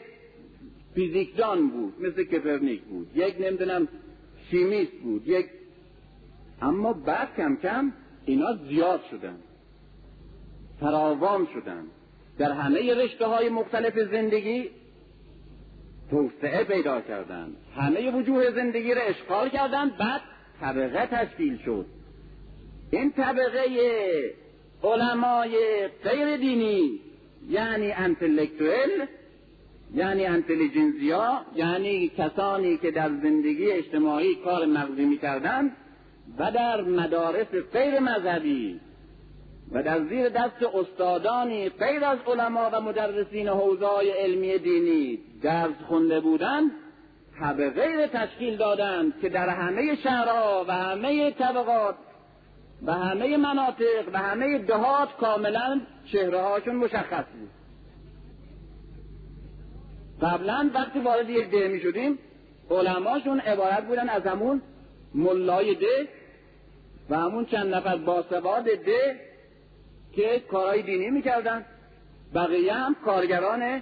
[0.95, 3.87] فیزیکدان بود مثل کپرنیک بود یک نمی‌دونم
[4.51, 5.45] شیمیست بود یک
[6.61, 7.93] اما بعد کم کم
[8.25, 9.37] اینا زیاد شدن
[10.81, 11.83] فراوان شدن.
[12.37, 14.69] در همه رشته های مختلف زندگی
[16.09, 20.21] توسعه پیدا کردند همه وجوه زندگی را اشغال کردند بعد
[20.61, 21.85] طبقه تشکیل شد.
[22.91, 23.65] این طبقه
[24.83, 26.99] علمای غیر دینی
[27.49, 29.05] یعنی انتلکتوئل
[29.93, 35.71] یعنی انتلیجنزیا یعنی کسانی که در زندگی اجتماعی کار مغزی می‌کردند
[36.39, 38.79] و در مدارس غیر مذهبی
[39.71, 46.19] و در زیر دست استادانی غیر از علما و مدرسین حوزه علمی دینی درس خونده
[46.19, 46.71] بودند
[47.39, 51.95] طبقه تشکیل دادند که در همه شهرها و همه طبقات
[52.85, 57.49] و همه مناطق و همه دهات کاملا چهره هاشون مشخص بود.
[60.21, 62.19] قبلا وقتی وارد یک ده می شدیم
[62.69, 64.61] علماشون عبارت بودن از همون
[65.15, 66.07] ملای ده
[67.09, 69.19] و همون چند نفر باسواد ده
[70.15, 71.65] که کارهای دینی می‌کردن.
[72.35, 73.81] بقیه هم کارگران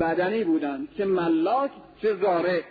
[0.00, 1.70] بدنی بودن چه ملاک
[2.02, 2.64] چه زاره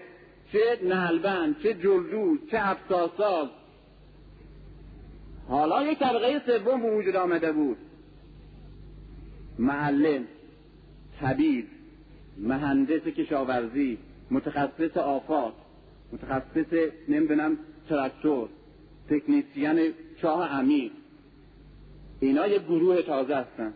[0.51, 3.47] چه نهلبند چه جلدو چه افساساز
[5.49, 7.77] حالا یک طبقه سوم وجود آمده بود.
[9.59, 10.25] معلم
[11.21, 11.67] طبیب
[12.37, 13.97] مهندس کشاورزی
[14.31, 15.53] متخصص آفات
[16.13, 17.57] متخصص نمی‌دونم
[17.89, 18.49] تراکتور
[19.09, 19.79] تکنیسیان
[20.21, 20.91] چاه عمیق.
[22.19, 23.73] اینا یک گروه تازه هستن.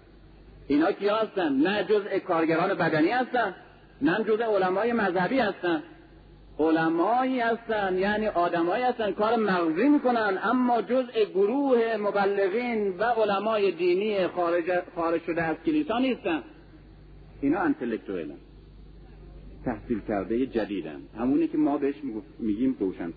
[0.67, 3.55] اینا کیا هستن؟ نه جز کارگران بدنی هستن
[4.01, 5.83] نه جز علمای مذهبی هستن.
[6.59, 14.27] علمایی هستن یعنی آدمایی هستن کار مغزی می‌کنن اما جزء گروه مبلغین و علمای دینی
[14.27, 14.63] خارج,
[14.95, 16.43] خارج شده از کلیسا نیستن.
[17.41, 18.37] اینا انتلکتوئلن
[19.65, 21.01] تحصیل کرده جدیدن.
[21.17, 21.95] همونی که ما بهش
[22.39, 23.13] میگیم روشن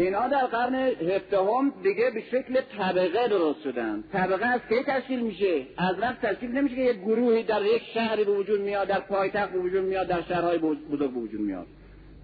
[0.00, 4.04] اینا در قرن هفدهم دیگه به شکل طبقه درست شدن.
[4.12, 8.24] طبقه از کی تشکیل میشه؟ از وقت تشکیل نمیشه که یک گروهی در یک شهری
[8.24, 11.66] به وجود میاد در پایتخت به وجود میاد در شهرهای بزرگ به وجود میاد.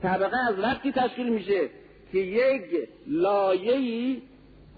[0.03, 1.69] طبقه از وقتی تشکیل میشه
[2.13, 4.23] که یک لایه‌ای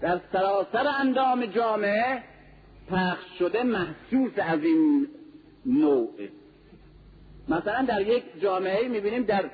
[0.01, 2.23] در سراسر اندام جامعه
[2.91, 5.07] پخش شده محسوس از این
[5.65, 6.09] نوع.
[7.49, 9.45] مثلا در یک جامعه می‌بینیم در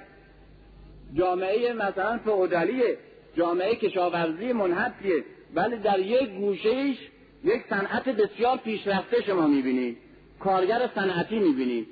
[1.13, 2.97] جامعه مثلا فعودالیه
[3.37, 5.23] جامعه کشاورزی منحطیه
[5.55, 6.97] ولی در یک گوشهش
[7.43, 9.97] یک صنعت بسیار پیشرفته شما می‌بینید.
[10.39, 11.87] کارگر صنعتی می‌بینید.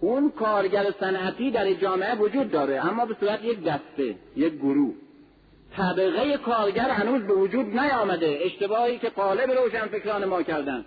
[0.00, 4.94] اون کارگر صنعتی در جامعه وجود داره اما به صورت یک دسته یک گروه.
[5.76, 8.38] طبقه کارگر هنوز به وجود نیامده.
[8.42, 9.50] اشتباهی که قالب
[9.92, 10.84] فکران ما کردن.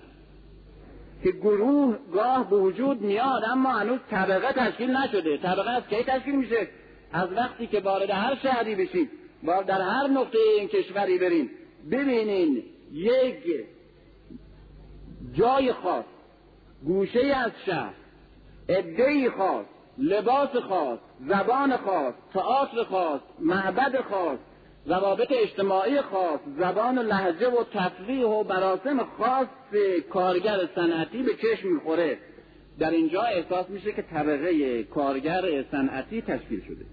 [1.23, 5.37] که گروه گاه به وجود میاد اما هنوز طبقه تشکیل نشده.
[5.37, 6.67] طبقه از کی تشکیل میشه؟
[7.13, 9.09] از وقتی که وارد هر شهری بشید.
[9.43, 11.49] با در هر نقطه این کشوری برین
[11.91, 12.63] ببینین
[12.93, 13.65] یک
[15.33, 16.05] جای خاص
[16.85, 17.93] گوشه از شهر
[18.69, 19.65] عده خاص
[19.97, 24.39] لباس خاص زبان خاص تئاتر خاص معبد خاص
[24.85, 29.47] روابط اجتماعی خاص زبان و لحجه و تفریح و براسم خاص
[30.09, 32.17] کارگر صنعتی به چشم می‌خوره.
[32.79, 36.85] در اینجا احساس میشه که طبقه کارگر صنعتی تشکیل شده.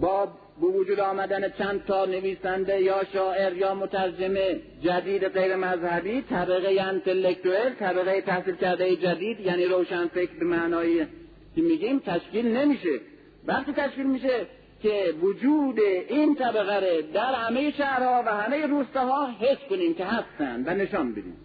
[0.00, 0.28] با
[0.60, 7.74] به وجود آمدن چند تا نویسنده یا شاعر یا مترجمه جدید غیر مذهبی طبقه انتلکتوئل
[7.74, 11.06] طبقه تحصیل کرده جدید یعنی روشن فکر به معنایی
[11.54, 13.00] که میگیم؟ تشکیل نمیشه.
[13.46, 14.46] وقتی تشکیل میشه
[14.82, 20.74] که وجود این طبقه در همه شهرها و همه روستاها حس کنیم که هستن و
[20.74, 21.36] نشان بدیم.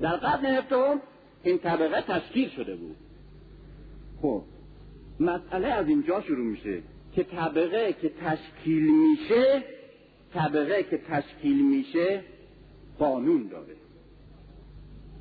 [0.00, 1.00] در قرن هفتم
[1.42, 2.96] این طبقه تشکیل شده بود.
[4.22, 4.42] خب
[5.20, 6.82] مسئله از اینجا شروع میشه.
[7.18, 9.64] که طبقه که تشکیل میشه
[10.34, 12.22] طبقه که تشکیل میشه
[12.98, 13.76] قانون داره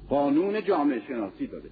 [0.10, 1.70] قانون جامعه شناسی داره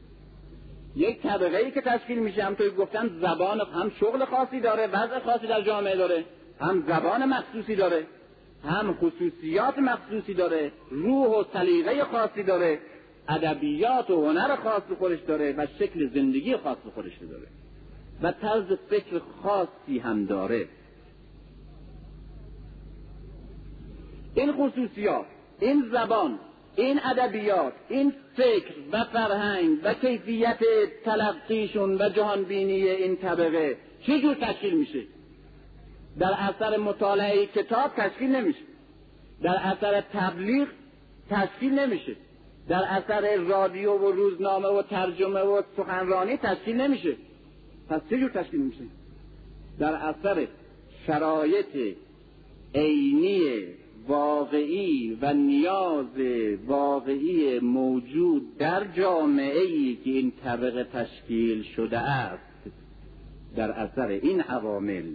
[0.96, 5.20] یک طبقه ای که تشکیل میشه هم توی گفتن زبان هم شغل خاصی داره وضع
[5.20, 6.26] خاصی در جامعه داره
[6.60, 8.08] هم زبان مخصوصی داره
[8.64, 12.80] هم خصوصیات مخصوصی داره روح و سلیقه خاصی داره
[13.30, 17.48] ادبیات و هنر خاص خودش داره و شکل زندگی خاص خودش داره.
[18.22, 20.68] و طرز فکر خاصی هم داره.
[24.36, 25.26] این خصوصیات
[25.60, 26.40] این زبان
[26.76, 30.60] این ادبیات این فکر و فرهنگ و کیفیت
[31.06, 35.04] تلقیشون و جهانبینی این طبقه چجور تشکیل میشه؟
[36.20, 38.60] در اثر مطالعه کتاب تشکیل نمیشه.
[39.42, 40.68] در اثر تبلیغ
[41.30, 42.16] تشکیل نمیشه.
[42.68, 47.16] در اثر رادیو و روزنامه و ترجمه و سخنرانی تشکیل نمیشه.
[47.90, 48.84] پس چجور تشکیل میشه؟
[49.80, 50.48] در اثر
[51.08, 51.96] شرایط
[52.76, 53.64] عینی
[54.08, 56.18] واقعی و نیاز
[56.68, 62.44] واقعی موجود در جامعه ای که این طبقه تشکیل شده است
[63.56, 65.12] در اثر این عوامل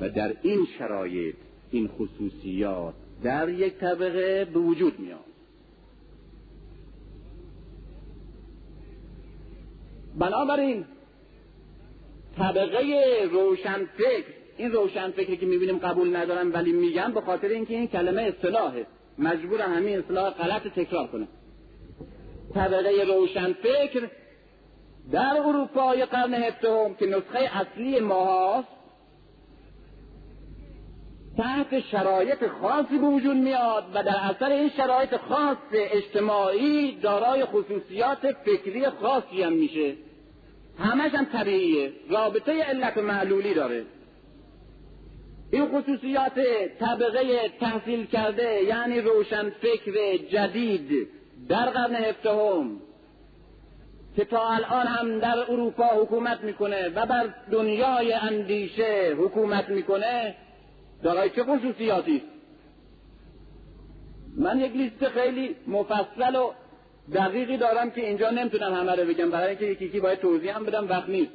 [0.00, 1.36] و در این شرایط
[1.70, 5.18] این خصوصیات در یک طبقه به وجود میاد.
[10.18, 10.84] بنابراین
[12.38, 12.80] طبقه
[13.32, 14.24] روشنفکر.
[14.56, 18.86] این روشنفکری که می‌بینیم قبول ندارم ولی میگم به خاطر اینکه این کلمه اصطلاحه.
[19.18, 21.28] مجبور همین اصطلاح غلط تکرار کنه.
[22.54, 24.08] طبقه روشنفکر
[25.12, 28.68] در اروپای قرن هفتم که نسخه اصلی ماهاست
[31.36, 38.32] تحت شرایط خاصی به وجود میاد و در اثر این شرایط خاص اجتماعی دارای خصوصیات
[38.44, 39.94] فکری خاصی هم میشه.
[40.78, 41.92] همش هم طبیعیه.
[42.10, 43.84] رابطه علت و معلولی داره.
[45.52, 46.40] این خصوصیات
[46.80, 51.08] طبقه تحصیل کرده یعنی روشن فکر جدید
[51.48, 52.80] در قرن هفتهم
[54.16, 60.34] که تا الان هم در اروپا حکومت می‌کنه و بر دنیای اندیشه حکومت می‌کنه
[61.02, 62.22] دارای چه خصوصیاتی؟
[64.36, 66.52] من یک لیست خیلی مفصل و
[67.14, 69.30] دقیقی دارم که اینجا نمی‌تونم همه رو بگم.
[69.30, 71.32] برای اینکه یکی باید توضیح هم بدم وقت نیست.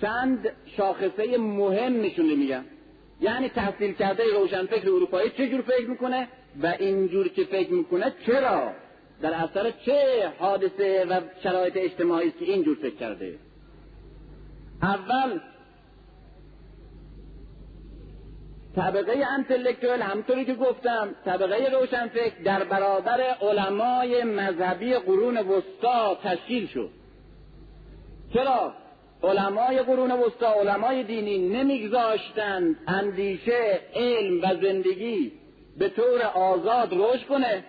[0.00, 2.64] چند شاخصه مهم نشونه میگم.
[3.20, 6.28] یعنی تحصیل کرده روشنفکر اروپایی چه جور فکر می‌کنه
[6.62, 8.72] و اینجور که فکر می‌کنه چرا؟
[9.22, 13.38] در اثر چه حادثه و شرایط اجتماعی است که اینجور فکر کرده؟
[14.82, 15.40] اول
[18.76, 26.90] طبقه انتلکتوال همطوری که گفتم طبقه روشنفکر در برابر علمای مذهبی قرون وسطا تشکیل شد.
[28.34, 28.72] چرا؟
[29.22, 35.32] علمای قرون وسطا علمای دینی نمیگذاشتند اندیشه علم و زندگی
[35.78, 37.64] به طور آزاد رشد کنه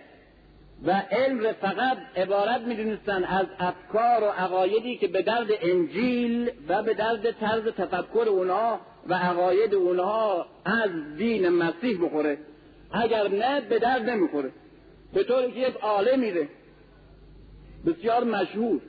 [0.86, 6.84] و علم رو فقط عبارت می‌دونستن از افکار و عقایدی که به درد انجیل و
[6.84, 12.38] به درد طرز تفکر اونها و عقاید اونها از دین مسیح بخوره
[12.92, 14.52] اگر نه به درد نمی‌خوره.
[15.14, 16.34] به طوری که یک عالمی
[17.86, 18.82] بسیار مشهور.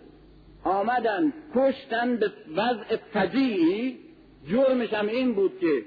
[0.64, 3.98] آمدن کشتن به وضع فجیعی
[4.48, 5.82] جرمش هم این بود که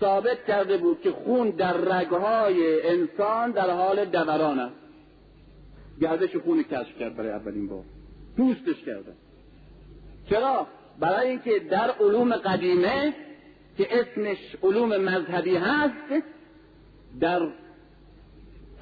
[0.00, 4.74] ثابت کرده بود که خون در رگهای انسان در حال دوران است.
[6.00, 7.84] گردش خون کشف کرد برای اولین بار.
[8.36, 9.14] دوستش کردن
[10.30, 10.66] چرا؟
[11.00, 13.14] برای اینکه در علوم قدیمه
[13.80, 16.24] که اسمش علوم مذهبی هست
[17.20, 17.48] در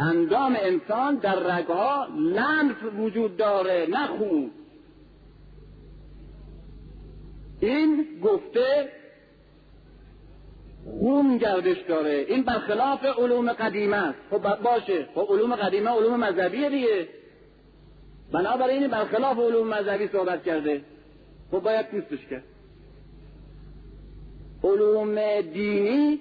[0.01, 4.51] اندام انسان در رگها لنف وجود داره نه خون.
[7.61, 8.88] این گفته
[10.84, 12.24] خون گردش داره.
[12.28, 14.18] این برخلاف علوم قدیمه است.
[14.30, 15.09] خب باشه.
[15.14, 17.09] خب علوم قدیمه علوم مذهبیه دیگه.
[18.32, 20.82] بنابراین برخلاف علوم مذهبی صحبت کرده.
[21.51, 22.57] خب باید دوستش کرد
[24.64, 26.20] علوم دینی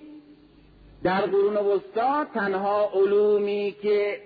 [1.04, 4.20] در قرون وسطا تنها علومی که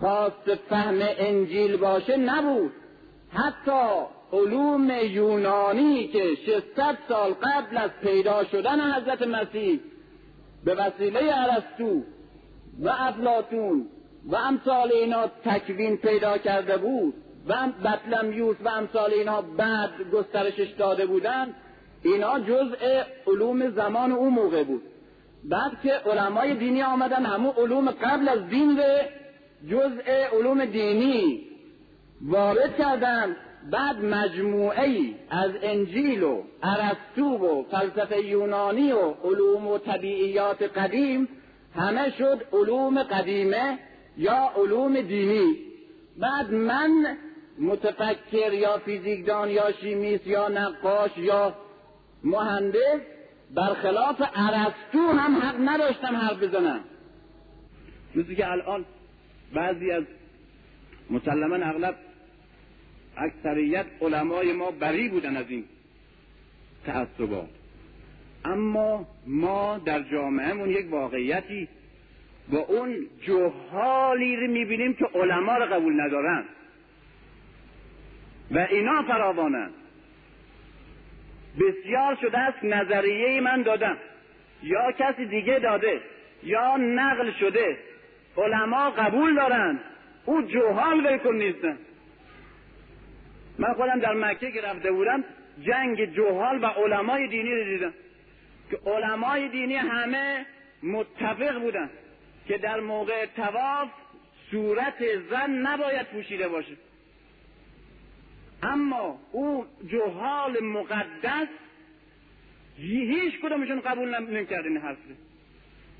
[0.00, 2.72] خاص فهم انجیل باشه نبود.
[3.32, 9.80] حتی علوم یونانی که 600 سال قبل از پیدا شدن حضرت مسیح
[10.64, 12.02] به وسیله ارسطو
[12.80, 13.86] و افلاتون
[14.26, 17.14] و امثال اینا تکوین پیدا کرده بود
[17.46, 21.54] و بطلمیوس و امثال اینا بعد گسترشش داده بودند
[22.02, 24.82] اینا جزء علوم زمان اون موقع بود.
[25.44, 29.08] بعد که علمای دینی آمدن همون علوم قبل از دین به
[29.70, 31.46] جزء علوم دینی
[32.22, 33.36] وارد کردن.
[33.70, 41.28] بعد مجموعه ای از انجیل و ارسطو و فلسفه یونانی و علوم و طبیعیات قدیم
[41.76, 43.78] همه شد علوم قدیمه
[44.16, 45.56] یا علوم دینی.
[46.18, 47.16] بعد من
[47.58, 51.54] متفکر یا فیزیکدان یا شیمیست یا نقاش یا
[52.24, 53.00] مهندس
[53.54, 56.80] برخلاف ارسطو هم حق نداشتم حرف بزنم.
[58.14, 58.84] مثل که الان
[59.54, 60.04] بعضی از
[61.10, 61.96] مسلما اغلب
[63.16, 65.64] اکثریت علمای ما بری بودن از این
[66.86, 67.48] تعصبات.
[68.44, 71.68] اما ما در جامعهمون یک واقعیتی
[72.52, 76.44] با اون جهالی رو می‌بینیم که علما رو قبول ندارن.
[78.50, 79.70] و اینا فراوانن.
[81.58, 83.96] بسیار شده است نظریه من دادم.
[84.62, 86.00] یا کسی دیگه داده
[86.42, 87.78] یا نقل شده.
[88.36, 89.80] علما قبول دارن
[90.24, 91.78] او جهال بیکن نیستن.
[93.58, 95.24] من خودم در مکه که رفته بودم
[95.62, 97.94] جنگ جوهال و علمای دینی رو دیدم.
[98.70, 100.46] که علمای دینی همه
[100.82, 101.90] متفق بودن
[102.48, 103.88] که در موقع تواف
[104.50, 106.76] صورت زن نباید پوشیده باشه.
[108.62, 111.48] اما او جهال مقدس
[112.76, 114.96] هیچ کدومشون قبول نمی‌کرد این حرف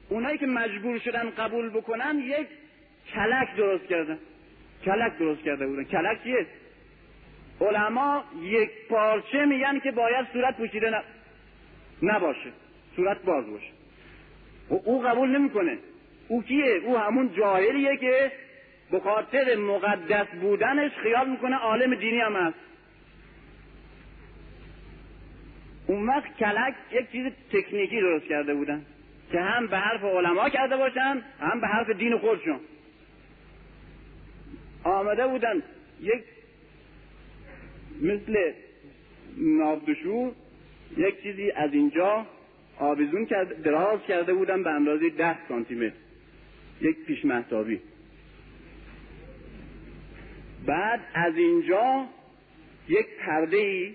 [0.08, 2.46] اونایی که مجبور شدن قبول بکنن یک
[3.14, 4.18] کلک درست کردن.
[4.84, 5.84] کلک درست کرده بودن.
[5.84, 6.46] کلک چیه؟
[7.60, 11.02] علما یک پارچه میگن که باید صورت پوشیده
[12.02, 12.52] نباشه.
[12.96, 13.72] صورت باز باشه.
[14.70, 15.78] و او قبول نمی‌کنه.
[16.28, 18.32] او کیه؟ او همون جاهلیه که
[18.90, 22.58] به خاطر مقدس بودنش خیال می‌کنه عالم دینی هم هست.
[25.86, 28.84] اون وقت کلک یک چیز تکنیکی درست کرده بودن
[29.32, 32.60] که هم به حرف علما کرده باشن هم به حرف دین خودشون.
[34.84, 35.62] آمده بودن
[36.00, 36.22] یک
[38.02, 38.52] مثل
[39.36, 40.32] نابدشور
[40.96, 42.26] یک چیزی از اینجا
[42.78, 45.96] آویزون کرده دراز کرده بودن به اندازه ده سانتی متر
[46.80, 47.80] یک پیش محتابی
[50.66, 52.06] بعد از اینجا
[52.88, 53.94] یک پرده ای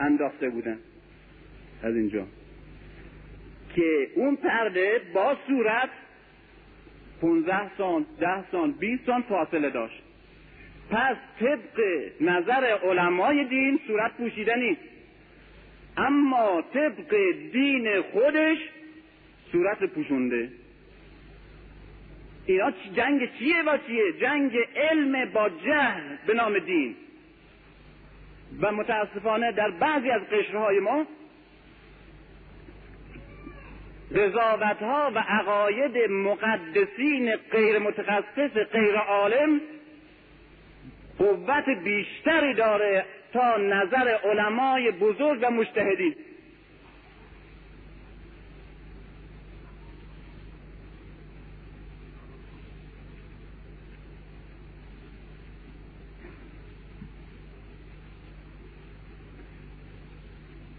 [0.00, 0.78] انداخته بودن.
[1.82, 2.26] از اینجا.
[3.76, 5.90] که اون پرده با صورت
[7.20, 10.02] 15 سان 10 سان 20 سان فاصله داشت.
[10.90, 11.80] پس طبق
[12.20, 14.80] نظر علمای دین صورت پوشیده نیست.
[15.96, 17.16] اما طبق
[17.52, 18.58] دین خودش
[19.52, 20.48] صورت پوشونده.
[22.46, 26.96] اینا جنگ چیه با چیه؟ جنگ علم با جهل به نام دین.
[28.60, 31.06] و متاسفانه در بعضی از قشرهای ما
[34.16, 39.60] قضاوت ها و عقاید مقدسین غیر متخصص غیر عالم
[41.18, 46.14] قوت بیشتری داره تا نظر علمای بزرگ و مجتهدین.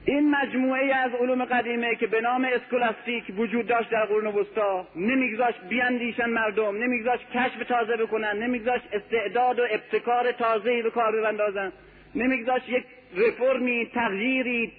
[0.07, 5.59] این مجموعه از علوم قدیمه که به نام اسکولاستیک وجود داشت در قرون وسطا نمیگذاشت
[5.69, 11.71] بیاندیشن مردم نمیگذاشت کشف تازه بکنن نمیگذاشت استعداد و ابتکار تازه به کار بندازن
[12.15, 12.83] نمیگذاشت یک
[13.17, 14.71] رفرمی تغییری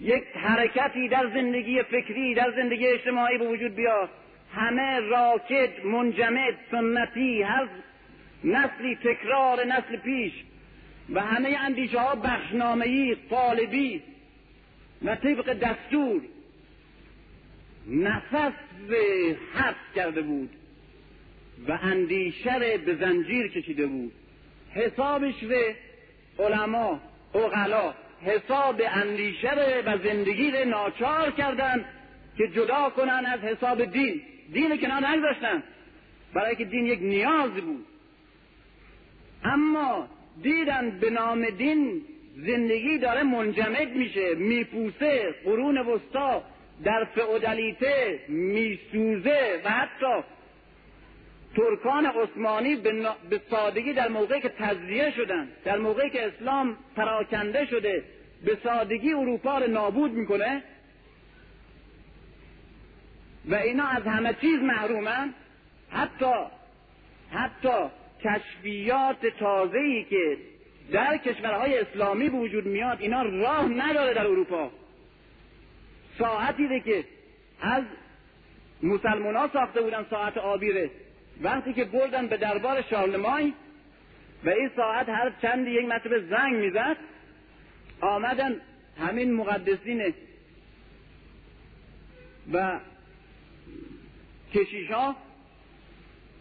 [0.00, 4.08] یک حرکتی در زندگی فکری در زندگی اجتماعی به وجود بیاد
[4.54, 7.68] همه راکد منجمد سنتی هر
[8.44, 10.32] نسلی تکرار نسل پیش
[11.14, 14.02] و همه اندیشه ها بخشنامهی قالبی.
[15.04, 16.22] و طبق دستور
[17.86, 18.52] نفس
[19.54, 20.50] حبس کرده بود
[21.68, 24.12] و اندیشه به زنجیر کشیده بود.
[24.74, 25.74] حسابش به
[26.38, 27.00] علما
[27.34, 31.84] اغلا حساب اندیشه و زندگی رو ناچار کردن
[32.36, 34.22] که جدا کنن از حساب دین.
[34.52, 35.62] دین کنار نگذاشتن.
[36.34, 37.86] برای که دین یک نیاز بود.
[39.44, 40.08] اما
[40.42, 42.02] دیدن به نام دین
[42.46, 46.42] زندگی داره منجمد میشه میپوسه قرون وسطا
[46.84, 50.22] در فئودالیته میسوزه و حتی
[51.56, 52.76] ترکان عثمانی
[53.30, 58.04] به سادگی در موقعی که تزریه شدن در موقعی که اسلام پراکنده شده
[58.44, 60.62] به سادگی اروپا رو نابود می‌کنه.
[63.48, 65.34] و اینا از همه چیز محرومن.
[65.90, 66.34] حتی
[67.30, 67.90] حتی
[68.24, 70.36] کشفیات تازه‌ای که
[70.92, 74.70] در کشورهای اسلامی به وجود میاد اینا راه نداره در اروپا.
[76.18, 77.04] ساعتی که
[77.60, 77.84] از
[78.82, 80.90] مسلمان ها ساخته بودن ساعت آبیره.
[81.42, 83.52] وقتی که بردن به دربار شارلمای
[84.44, 86.96] و این ساعت هر چند یک مرتبه زنگ می‌زد
[88.00, 88.56] آمدن
[88.98, 90.14] همین مقدسین
[92.52, 92.80] و
[94.54, 95.16] کشیش ها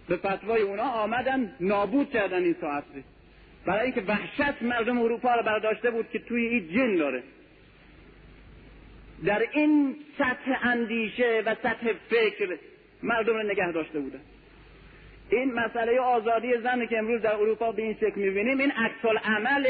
[0.07, 2.83] به فتوای اونا آمدن نابود کردن این ساعت
[3.69, 7.23] برای اینکه وحشت مردم اروپا رو برداشته بود که توی این جن داره.
[9.25, 12.57] در این سطح اندیشه و سطح فکر
[13.03, 14.19] مردم رو نگه داشته بودن.
[15.29, 19.67] این مسئله آزادی زن که امروز در اروپا به این شکل می‌بینیم این عکس عمل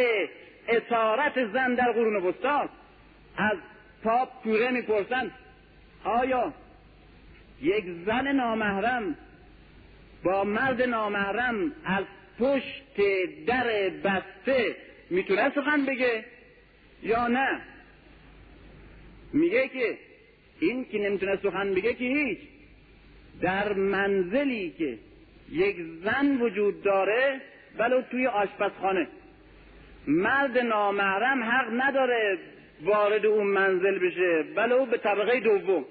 [0.67, 2.69] اسارت زن در قرون وسطا.
[3.37, 3.57] از
[4.03, 5.31] پاپ کوره می‌پرسن
[6.03, 6.53] آیا
[7.61, 9.15] یک زن نامحرم
[10.23, 12.03] با مرد نامحرم از
[12.39, 13.01] پشت
[13.47, 14.75] در بسته.
[15.09, 16.25] می‌تونه سخن بگه
[17.03, 17.61] یا نه؟
[19.33, 19.97] میگه که
[20.59, 22.39] این که نمی‌تونه سخن بگه که هیچ.
[23.41, 24.97] در منزلی که
[25.51, 27.41] یک زن وجود داره
[27.77, 29.07] ولو توی آشپزخانه.
[30.07, 32.37] مرد نامحرم حق نداره
[32.83, 34.45] وارد اون منزل بشه.
[34.55, 35.85] ولو به طبقه دوم.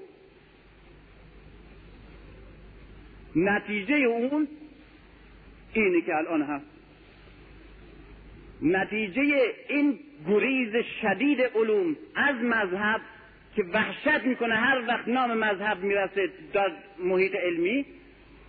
[3.36, 4.48] نتیجه اون
[5.72, 6.66] اینه که الان هست.
[8.62, 9.22] نتیجه
[9.68, 9.98] این
[10.28, 13.00] گریز شدید علوم از مذهب
[13.56, 17.86] که وحشت می‌کنه هر وقت نام مذهب می‌رسه در محیط علمی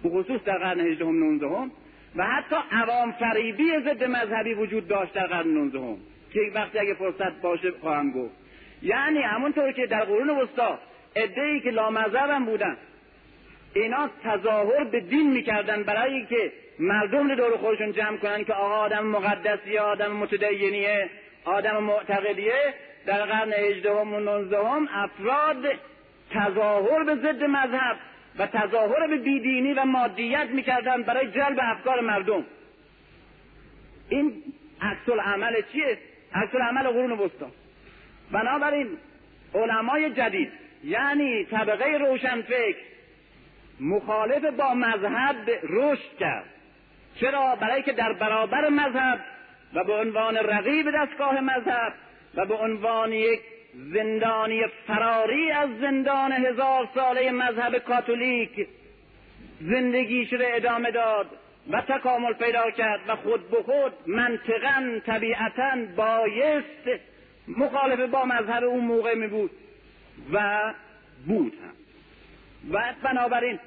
[0.03, 1.71] به خصوص در قرن هجدهم نونزدهم
[2.15, 5.97] و حتی عوام فریبی ضد مذهبی وجود داشت در قرن نونزدهم
[6.33, 8.33] که وقتی اگه فرصت باشه خواهم گفت.
[8.81, 10.79] یعنی همونطور که در قرون وسطا
[11.15, 12.77] ای که لامذهب بودن
[13.73, 18.75] اینا تظاهر به دین می‌کردن برای که مردم رو دور خودشون جمع کنن که آقا
[18.75, 21.09] آدم مقدسی آدم متدینیه
[21.45, 22.73] آدم معتقدیه.
[23.05, 25.65] در قرن هجدهم و نوزدهم افراد
[26.31, 27.97] تظاهر به ضد مذهب
[28.39, 32.45] و تظاهر به بیدینی و مادیت می‌کردن برای جلب افکار مردم.
[34.09, 34.43] این
[34.81, 35.97] عکس عمل چیه؟
[36.33, 37.51] عکس عمل قرون وسطا
[38.31, 38.87] بنابراین
[39.53, 40.51] علمای جدید
[40.83, 42.75] یعنی طبقه روشنفکر
[43.79, 46.58] مخالف با مذهب رشد کرد.
[47.19, 49.19] چرا؟ برای که در برابر مذهب
[49.73, 51.93] و به عنوان رقیب دستگاه مذهب
[52.35, 53.41] و به عنوان یک
[53.93, 58.67] زندانی فراری از زندان هزار ساله مذهب کاتولیک
[59.61, 61.27] زندگیش را ادامه داد
[61.69, 67.01] و تکامل پیدا کرد و خود به خود منطقا طبیعتا بایست
[67.47, 69.51] مخالف با مذهب اون موقع می بود
[70.33, 70.59] و
[71.27, 71.73] بود هم.
[72.71, 73.59] و بنابراین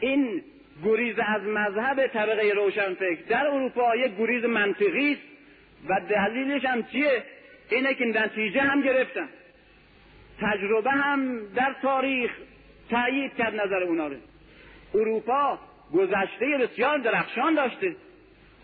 [0.00, 0.42] این
[0.84, 5.22] گریز از مذهب طبقه روشنفکر در اروپا یک گریز منطقی است
[5.88, 7.22] و دلیلش هم چیه؟
[7.70, 9.28] اینه که نتیجه هم گرفتن.
[10.40, 12.30] تجربه هم در تاریخ
[12.90, 14.16] تأیید کرد نظر اونا رو.
[14.94, 15.58] اروپا
[15.92, 17.96] گذشته بسیار درخشان داشته.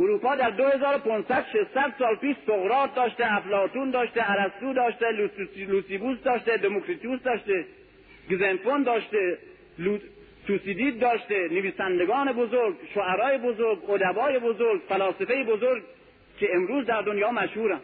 [0.01, 5.07] اروپا در 2500 600 سال پیش سقراط داشته افلاطون داشته ارسطو داشته
[5.57, 7.65] لوسیبوس داشته دموکریتوس داشته
[8.31, 9.39] گزنفون داشته
[10.47, 15.83] توسیدید داشته نویسندگان بزرگ شعرای بزرگ ادبای بزرگ فلاسفه بزرگ
[16.39, 17.81] که امروز در دنیا مشهورن.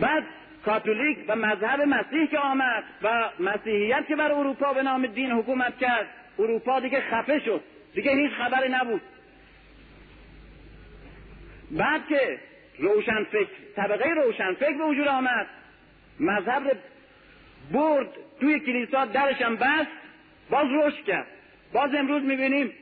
[0.00, 0.24] بعد
[0.64, 5.78] کاتولیک و مذهب مسیح که آمد و مسیحیت که بر اروپا به نام دین حکومت
[5.78, 6.06] کرد
[6.38, 7.60] اروپا دیگه خفه شد.
[7.94, 9.02] دیگه هیچ خبری نبود.
[11.70, 12.38] بعد که
[12.78, 15.46] روشنفکر طبقه روشنفکر به وجود آمد
[16.20, 16.62] مذهب
[17.72, 18.08] برد
[18.40, 20.05] توی کلیسا درشم بست.
[20.50, 21.26] باز رشد کرد.
[21.72, 22.72] باز امروز می‌بینیم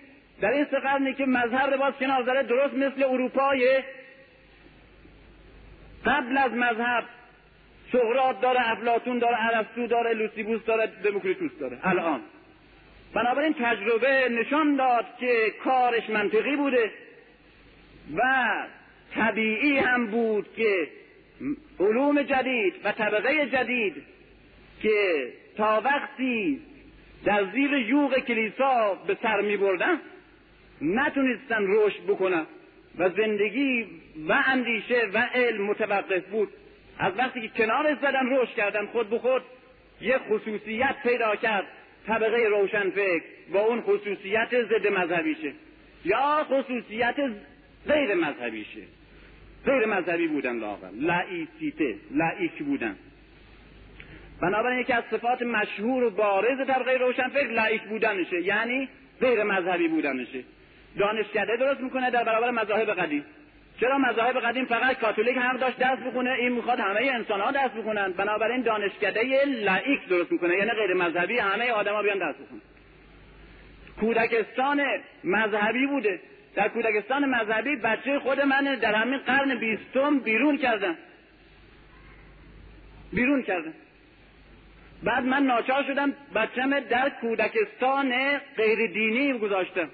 [0.41, 3.83] در این سه که مذهب باز کنار زده درست مثل اروپای
[6.07, 7.05] قبل از مذهب
[7.93, 11.79] سقراط داره افلاطون داره ارسطو داره لوسیبوس داره دموکریتوس داره.
[11.85, 12.21] الان.
[13.15, 16.91] بنابراین تجربه نشان داد که کارش منطقی بوده
[18.17, 18.23] و
[19.15, 20.89] طبیعی هم بود که
[21.81, 24.03] علوم جدید و طبقه جدید
[24.83, 26.61] که تا وقتی
[27.25, 30.01] در زیر یوغ کلیسا به سر می بردن.
[30.83, 32.47] نتونستن رشد بکنن.
[32.99, 33.87] و زندگی
[34.29, 36.49] و اندیشه و علم متوقف بود.
[36.99, 39.43] از وقتی که کنارش زدن رشد کردن خود به خود
[40.01, 41.67] یک خصوصیت پیدا کرد.
[42.07, 43.23] طبقه روشنفکر
[43.53, 45.53] با اون خصوصیت ضد مذهبیشه.
[46.05, 47.17] یا خصوصیت
[47.89, 48.83] غیر مذهبیشه.
[49.67, 50.91] غیر مذهبی بودن لاغر.
[50.91, 52.97] لعیسیته لعیک بودن.
[54.41, 58.41] بنابراین یکی از صفات مشهور و بارز طبقه روشنفکر لعیک بودنشه.
[58.43, 58.89] یعنی
[59.21, 60.45] غیر مذهبی بودنشه.
[60.99, 63.25] دانشکده درست می‌کنه در برابر مذاهب قدیم.
[63.81, 67.71] چرا مذاهب قدیم فقط کاتولیک هم داشت درس بخونه این می‌خواد همه انسان ها درس
[67.71, 68.13] بخونن.
[68.13, 70.57] بنابراین دانشکده لایک درست می‌کنه.
[70.57, 72.63] یعنی غیر مذهبی همه آدما بیان درس بخونن.
[74.01, 74.83] کودکستان
[75.25, 76.21] مذهبی بوده.
[76.55, 80.97] در کودکستان مذهبی بچه خود من در همین قرن بیستم بیرون کردن
[83.13, 83.73] بیرون کردن
[85.05, 88.13] بعد من ناچار شدم بچم در کودکستان
[88.57, 89.89] غیر دینی گذاشتم.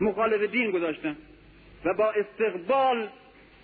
[0.00, 1.16] مخالف دین گذاشتن
[1.84, 3.08] و با استقبال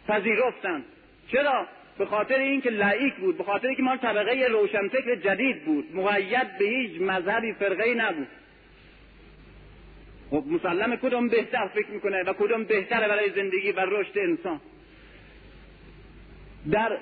[0.08, 0.84] پذیرفتند
[1.32, 1.66] چرا؟
[1.98, 5.96] به خاطر اینکه لایک بود به خاطر اینکه ما طبقه روشنفکر جدید بود.
[5.96, 8.28] مقید به هیچ مذهبی فرقه نبود.
[10.30, 14.60] خب مسلم کدوم بهتر فکر می‌کنه و کدوم بهتره برای زندگی و رشد انسان؟
[16.70, 16.98] در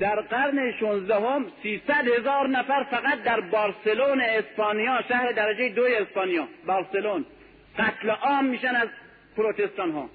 [0.00, 6.48] در قرن 16 هم 300 هزار نفر فقط در بارسلون اسپانیا شهر درجه دو اسپانیا
[6.66, 7.26] بارسلون.
[7.78, 8.88] قتل عام میشن از
[9.36, 10.10] پروتستان ها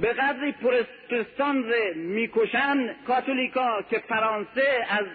[0.00, 5.06] به قدری پروتستان رو می‌کشن کاتولیکا که فرانسه از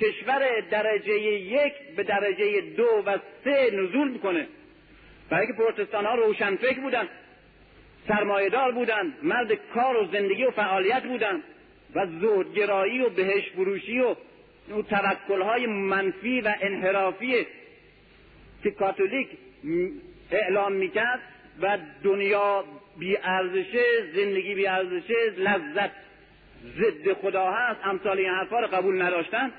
[0.00, 4.46] کشور درجه یک به درجه دو و سه نزول می‌کنه.
[5.30, 7.08] برای که پروتستان ها روشنفکر بودن
[8.08, 11.42] سرمایهدار بودن مرد کار و زندگی و فعالیت بودن.
[11.94, 14.14] و زهدگرایی و بهش فروشی و
[14.68, 17.46] توکل های منفی و انحرافی
[18.62, 19.28] که کاتولیک
[20.30, 21.20] اعلام می‌کرد
[21.62, 22.64] و دنیا
[22.98, 23.84] بی ارزشه
[24.14, 25.90] زندگی بی ارزشه لذت
[26.78, 27.80] ضد خدا هست.
[27.84, 29.52] امثال این حرفا رو قبول نداشتن.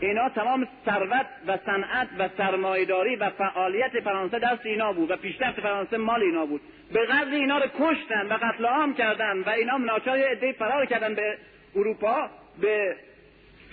[0.00, 5.60] اینا تمام ثروت و صنعت و سرمایهداری و فعالیت فرانسه دست اینا بود و پیشرفت
[5.60, 6.60] فرانسه مال اینا بود.
[6.92, 11.14] به قدر اینا رو کشتن و قتل عام کردن و اینا ناچار عده فرار کردن
[11.14, 11.38] به
[11.76, 12.30] اروپا
[12.60, 12.96] به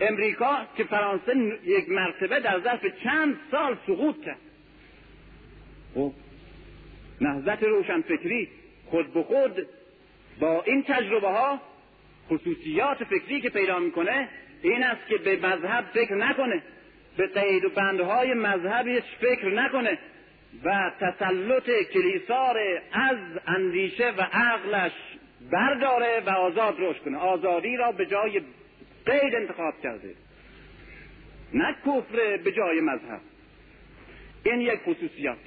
[0.02, 4.38] امریکا که فرانسه یک مرتبه در ظرف چند سال سقوط کرد.
[5.96, 6.14] خب
[7.22, 8.50] نهضت روشنفکری
[8.86, 9.68] خود به خود
[10.40, 11.62] با این تجربه ها
[12.30, 14.30] خصوصیات فکری که پیدا می‌کنه
[14.62, 16.64] این است که به مذهب فکر نکنه.
[17.18, 19.97] به قید و بندهای مذهبیش فکر نکنه.
[20.64, 22.53] و تسلط کلیسا
[22.91, 24.91] از اندیشه و عقلش
[25.51, 27.18] برداره و آزاد روش کنه.
[27.18, 28.41] آزادی را به جای
[29.05, 30.16] قید انتخاب کرده.
[31.53, 33.22] نه کفر به جای مذهب.
[34.43, 35.38] این یک خصوصیات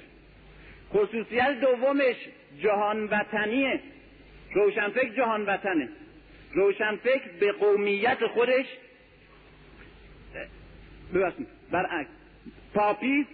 [0.93, 2.15] خصوصیت دومش
[2.59, 3.79] جهان وطنیه
[4.53, 5.89] روشنفکر جهان وطنه
[6.53, 8.65] روشنفکر به قومیت خودش
[11.71, 12.09] برعکس.
[12.73, 13.25] پاپیز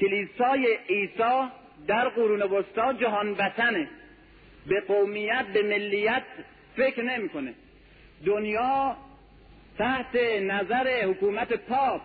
[0.00, 1.48] کلیسای عیسی
[1.86, 3.88] در قرون وسطا جهان وطنه.
[4.66, 6.22] به قومیت به ملیت
[6.76, 7.54] فکر نمی‌کنه.
[8.26, 8.96] دنیا
[9.78, 12.02] تحت نظر حکومت پاپ.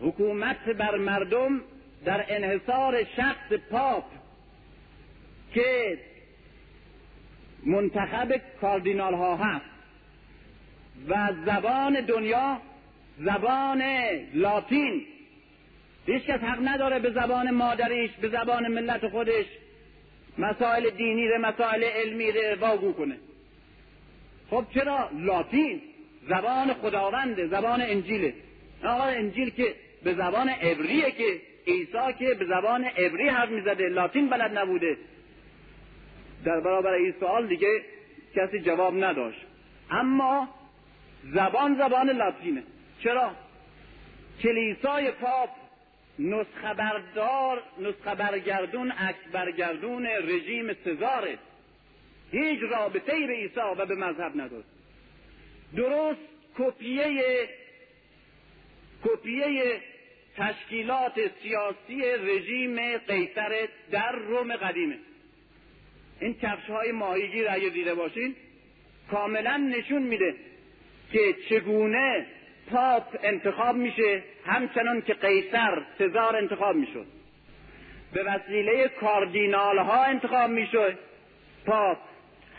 [0.00, 1.60] حکومت بر مردم
[2.04, 4.04] در انحصار شخص پاپ
[5.54, 5.98] که
[7.66, 9.74] منتخب کاردینال ها هست.
[11.08, 12.60] و زبان دنیا
[13.18, 13.82] زبان
[14.34, 15.06] لاتین.
[16.06, 19.44] هیچ کس حق نداره به زبان مادریش به زبان ملت خودش
[20.38, 23.16] مسائل دینی ره مسائل علمی ره واگو کنه.
[24.50, 25.80] خب چرا لاتین؟
[26.28, 28.34] زبان خداونده زبان انجیله.
[28.84, 33.88] آقا انجیل که به زبان عبریه که عیسی که به زبان عبری حرف می‌زده.
[33.88, 34.96] لاتین بلد نبوده.
[36.44, 37.82] در برابر این سوال دیگه
[38.36, 39.40] کسی جواب نداشت.
[39.90, 40.48] اما
[41.24, 42.62] زبان زبان لاتینه.
[43.04, 43.32] چرا؟
[44.42, 45.50] کلیسای پاپ
[46.18, 51.38] نسخه بردار نسخه برگردون عکس برگردون رژیم سزاره.
[52.32, 54.68] هیچ رابطه ای به عیسی و به مذهب نداشت.
[55.76, 56.20] درست
[56.58, 57.48] کپیه
[59.04, 59.80] کپیه
[60.36, 64.98] تشکیلات سیاسی رژیم قیصر در روم قدیمه.
[66.20, 68.36] این کفش های ماهیگیر اگه دیده باشین
[69.10, 70.34] کاملا نشون میده
[71.12, 72.26] که چگونه
[72.70, 77.06] پاپ انتخاب میشه همچنان که قیصر سزار انتخاب می‌شد.
[78.12, 80.98] به وسیله کاردینال ها انتخاب می‌شد.
[81.66, 81.98] پاپ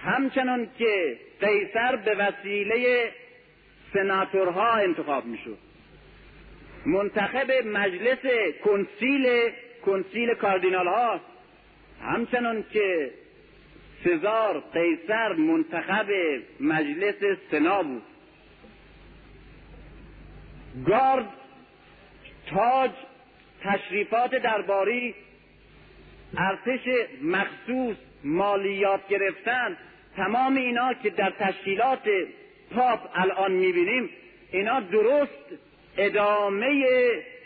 [0.03, 3.11] همچنان که قیصر به وسیله
[3.93, 5.57] سناتورها انتخاب می‌شد.
[6.85, 8.25] منتخب مجلس
[8.63, 9.51] کنسیل
[9.85, 11.19] کنسیل کاردینال ها
[12.01, 13.11] همچنان که
[14.03, 16.05] سزار قیصر منتخب
[16.59, 18.03] مجلس سنا بود.
[20.87, 21.27] گارد
[22.49, 22.91] تاج
[23.63, 25.15] تشریفات درباری
[26.37, 26.79] ارتش
[27.21, 29.77] مخصوص مالیات گرفتن
[30.17, 32.09] تمام اینا که در تشکیلات
[32.75, 34.09] پاپ الان می‌بینیم
[34.51, 35.45] اینا درست
[35.97, 36.85] ادامه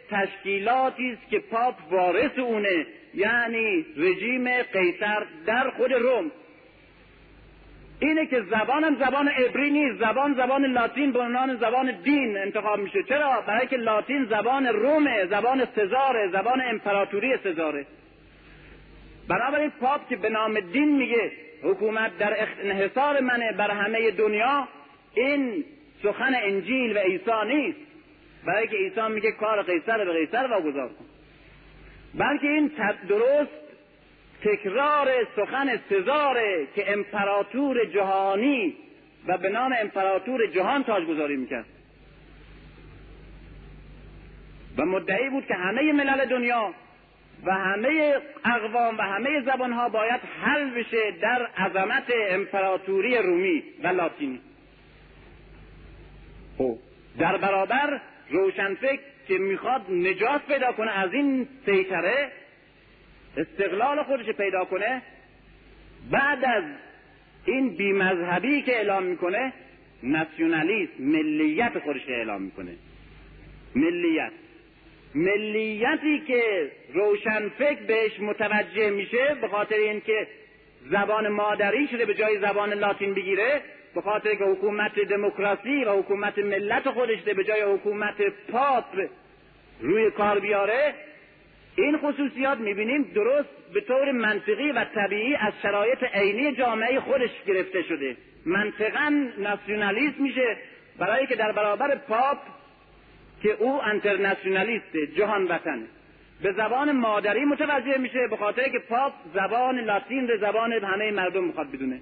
[0.09, 6.31] تشکیلاتی است که پاپ وارث اونه یعنی رژیم قیصر در خود روم.
[7.99, 9.99] اینه که زبانم زبان عبری نیست.
[9.99, 13.03] زبان زبان لاتین به عنوان زبان دین انتخاب میشه.
[13.03, 17.85] چرا؟ برای که لاتین زبان رومه زبان سزاره زبان امپراتوری سزاره.
[19.27, 21.31] بنابراین پاپ که به نام دین میگه
[21.63, 24.67] حکومت در انحصار منه بر همه دنیا
[25.13, 25.65] این
[26.03, 27.79] سخن انجیل و عیسی نیست.
[28.45, 31.05] برای که عیسی میگه کار قیصر به قیصر واگذار کن.
[32.15, 32.71] بلکه این
[33.09, 33.68] درست
[34.43, 38.75] تکرار سخن سزاره که امپراتور جهانی
[39.27, 41.65] و به نام امپراتور جهان تاجگذاری می‌کرد.
[44.77, 46.73] و مدعی بود که همه ملل دنیا
[47.45, 48.15] و همه
[48.45, 54.39] اقوام و همه زبانها باید حل بشه در عظمت امپراتوری رومی و لاتینی.
[56.57, 56.77] خب
[57.19, 62.31] در برابر روشنفکر که می‌خواد نجات پیدا کنه از این سیطره
[63.37, 65.01] استقلال خودش پیدا کنه
[66.11, 66.63] بعد از
[67.45, 69.53] این بیمذهبی که اعلام می‌کنه
[70.03, 72.71] ناسیونالیسم ملیت خودش اعلام می‌کنه.
[73.75, 74.31] ملیت.
[75.15, 80.27] ملیتی که روشنفکر بهش متوجه میشه به خاطر اینکه
[80.91, 83.61] زبان مادری شده به جای زبان لاتین بگیره
[83.95, 88.15] به خاطر که حکومت دموکراسی و حکومت ملت خودش به جای حکومت
[88.51, 88.85] پاپ
[89.81, 90.93] روی کار بیاره
[91.81, 97.81] این خصوصیات می‌بینیم درست به طور منطقی و طبیعی از شرایط عینی جامعه خودش گرفته
[97.81, 98.17] شده.
[98.45, 100.57] منطقا ناسیونالیست میشه
[100.99, 102.37] برای که در برابر پاپ
[103.43, 105.85] که او انترناسیونالیست جهان وطنه
[106.43, 111.43] به زبان مادری متوجه میشه به خاطر که پاپ زبان لاتین به زبان همه مردم
[111.43, 111.99] می‌خواد بدونه.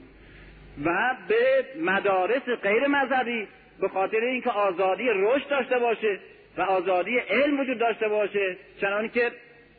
[0.86, 3.48] و به مدارس غیر مذهبی
[3.82, 6.20] به خاطر اینکه آزادی رشد داشته باشه
[6.58, 9.32] و آزادی علم وجود داشته باشه چنانی که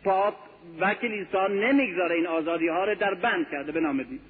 [0.05, 0.35] پاپ
[0.81, 4.21] و کلیسا نمی‌گذاره این آزادی ها رو در بند کرده به نام دین.